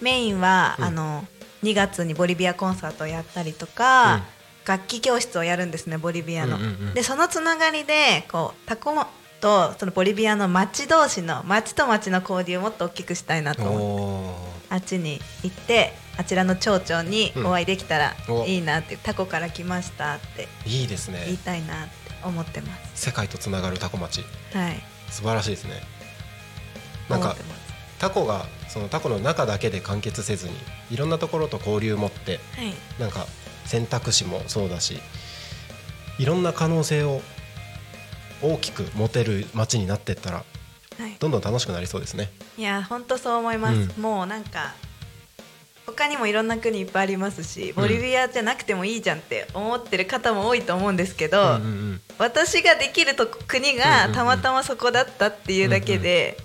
[0.00, 0.84] メインは、うん。
[0.84, 1.26] あの
[1.62, 4.22] 2月にボリビアコンサートをやったりとか、うん。
[4.66, 6.56] 楽器教室をやるんですねボリビアの。
[6.56, 8.94] うんうんうんでそのつながりでこうタコ
[9.40, 18.14] とそのボリビアの町同士の町と町の交流をもっと大きくしたいなと思ってあっちに行ってあちらの町長にお会いできたら
[18.46, 21.92] いいなって、タコから来ましたっていいです言いねたいなって
[22.24, 24.22] 思ってま世界とつながるタコ町
[24.52, 24.56] す。
[24.56, 24.82] はい。
[25.10, 25.82] 素晴らしいですね
[27.08, 27.36] なんか
[27.98, 30.54] タコがそのタコの中だけで完結せずに
[30.90, 33.00] いろんなところと交流を持ってはい。
[33.00, 33.26] なんか
[33.64, 34.98] 選択肢もそうだし
[36.18, 37.20] いろんな可能性を
[38.42, 40.44] 大きく持てる街になっていったら
[40.98, 41.16] はい。
[41.18, 42.30] どんどん楽しくなりそうですね。
[42.56, 43.74] いや本当そう思います。
[43.96, 44.74] うんもうなんか
[45.86, 51.58] 他にもいろんな国いっぱいありますし、ボリビアじゃなくてもいいじゃんって思ってる方も多いと思うんですけど、うんうんう
[51.92, 52.00] ん。
[52.18, 56.38] 私ができるとこ国うんうんうんがたまたまそこだったっていうだけで、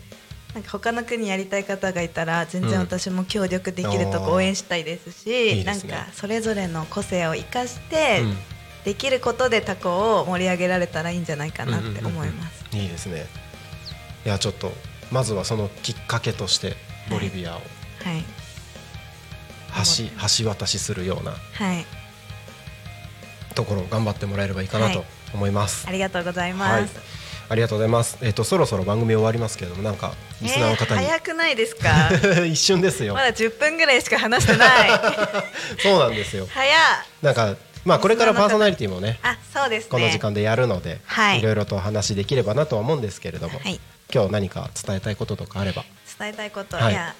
[0.53, 5.93] なんか他の国やりたい方がいたら全然私も協力できるとうんこ応援したいですし、いいですね。
[5.93, 8.37] なんかそれぞれの個性を生かして、うん。
[8.85, 12.65] できることでタコを盛り上げられたらいいんじゃないかなって思います。
[12.75, 13.27] いいですね。
[14.25, 14.71] いやちょっと
[15.11, 16.75] まずはそのきっかけとして
[17.09, 17.53] ボリビアを。
[17.55, 18.23] はい。
[18.23, 18.48] 橋
[19.83, 21.85] 橋渡しするようなはい。
[23.55, 25.03] ところを頑張ってもらえればいいかなと
[25.33, 26.81] 思います、ありがとうございはい。
[26.83, 26.95] ます。
[27.49, 28.17] ありがとうございます。
[28.21, 32.09] えっ、とそろそろ番組終わりますけれどもなんかリスナーの方に、えー早くないですか？
[32.45, 33.15] 一瞬ですよ。
[33.15, 34.89] まだ10分ぐらいしか話してない。
[35.81, 36.47] そうなんですよ。
[36.51, 36.77] 早っ。
[37.23, 37.55] なんか
[37.85, 39.89] まあこれからパーソナリティもねあそうですね。
[39.89, 41.39] この時間でやるので、はい。
[41.39, 43.79] いろいろとお話しできればなとは思うんですけれども、はい。
[44.13, 45.83] 今日何か伝えたいこととかあれば。
[46.19, 46.91] 伝えたいこと、はい。
[46.91, 47.15] い、や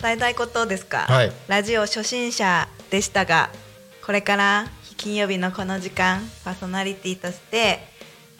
[0.00, 1.32] 伝えたいことですか、はい。
[1.48, 3.50] ラジオ初心者でしたが
[4.04, 4.66] これから
[4.96, 7.80] 金曜日のこの時間パーソナリティとして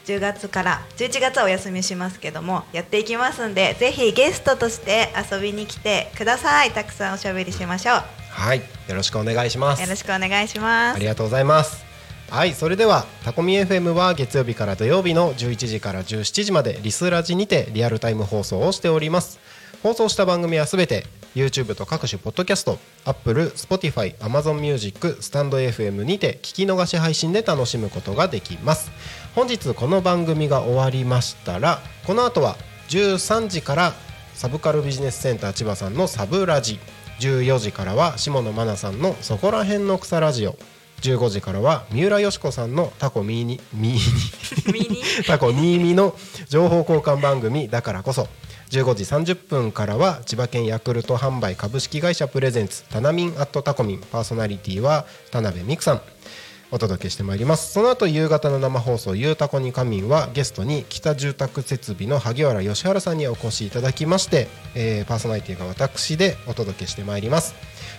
[0.07, 6.71] 10月から11月はお休みしますけどもやっていきますんでぜひゲストとして遊びに来てください。
[6.71, 8.03] たくさんおしゃべりしましょう。
[8.31, 8.59] はい。
[8.59, 8.65] よ
[8.95, 9.83] ろしくお願いします。
[9.83, 10.97] よろしくお願いします。
[10.97, 11.85] ありがとうございます。
[12.31, 12.55] はい。
[12.55, 19.39] それではタコミ FM は月曜日から土曜日の11時から17時までリスラジにてリアルタイム放送をしております。
[19.83, 21.05] 放送した番組はすべて
[21.35, 28.91] YouTube と各種ポッドキャスト Apple、Spotify、Amazon Music、スタンド FM にて聞き逃し配信で楽しむことができます。
[29.35, 32.57] 本日この番組が終わりましたらこの後は
[32.89, 33.93] 13時から
[34.35, 36.81] サブカルビジネスセンター千葉さんのサブラジ
[37.21, 40.57] 14時からは下野真奈さんのそこら辺の草ラジオ
[41.03, 46.17] 15時からは三浦佳子さんのタコミーニミーニタコミーミの
[46.49, 48.27] 情報交換番組だからこそ
[48.69, 49.05] 15時
[49.35, 56.01] 30分からは千葉県ヤクルト販売株式会社プレゼンツタナミンアットタコミンパーソナリティは田辺美久さん。
[56.71, 57.73] お届けしてまいります。
[57.73, 67.55] その後夕方の生放送「ゆうたこに仮眠」はゲストに北住宅設備の萩原義原さんにお越しいただきまして、えーパーソナリティが私でお届けしてまいります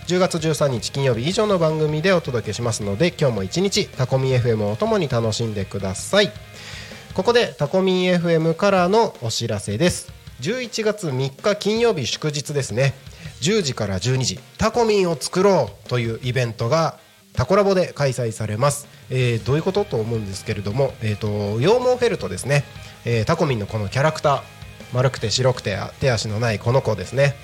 [0.06, 6.30] 10月13日金曜日以上の番組でお届けしますので今日も一日タコミ FM をともに楽しんでください。
[7.14, 10.19] ここでタコミン FM からのお知らせです。
[10.40, 12.94] 11月3日金曜日祝日ですね。
[13.42, 16.98] 10時から12時タコミンを作ろうというイベントが
[17.32, 22.64] タコラボで開催されます、えーどういうことと思うんですけれども、えー、と羊毛フェルトですね、
[23.04, 24.42] えータコミンのこのキャラクター
[24.92, 27.34] 丸くて白くて手足のないこの子ですね、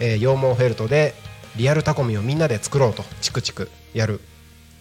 [0.00, 1.14] えー羊毛フェルトで
[1.56, 4.20] リアルタコミンをみんなで作ろうとチクチクやる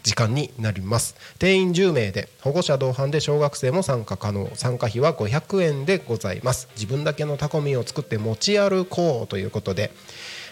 [0.05, 1.15] 時間になります。
[1.39, 4.49] 定員10名で保護者同伴で小学生も参加可能。
[4.55, 6.69] 参加費は500円でございます。
[6.75, 9.91] 自分だけのタコミンを作って持ち歩こうということで、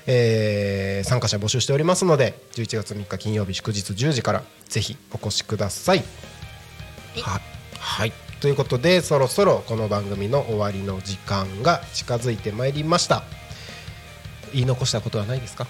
[0.08, 6.04] えー参加者募集しておりますので11月3日金曜日祝日10時からぜひお越しください。
[7.22, 7.40] は
[7.78, 8.12] はい。
[8.42, 13.24] ということでそろそろこの番組の終わりの時間が近づいてまいりました。
[14.52, 15.68] 言い残したことはないですか？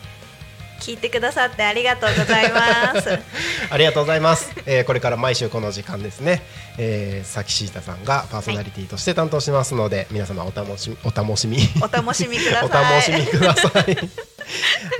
[0.84, 3.20] 聞いてくださってありがとうございます。
[3.72, 6.44] ありがとうございます、えーこれから毎週この時間ですね、
[6.78, 11.58] えー、さきしーたさんがパーソナリティとして担当しますので、皆様お楽しみお楽しみ。
[11.82, 12.70] お楽しみください。
[12.70, 13.98] お楽しみください。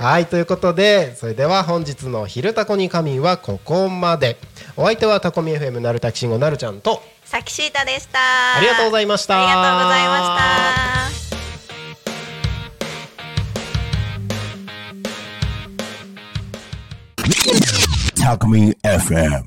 [0.00, 4.38] はいということでそれでは本日の「昼タコに仮眠」はここまで。
[4.76, 8.56] お相手はタコミ FM なるたきしんごなるちゃんとさきしーたでした。
[8.56, 9.40] ありがとうございました。
[9.40, 11.33] ありがとうございました
[18.16, 19.44] Talk Me FM.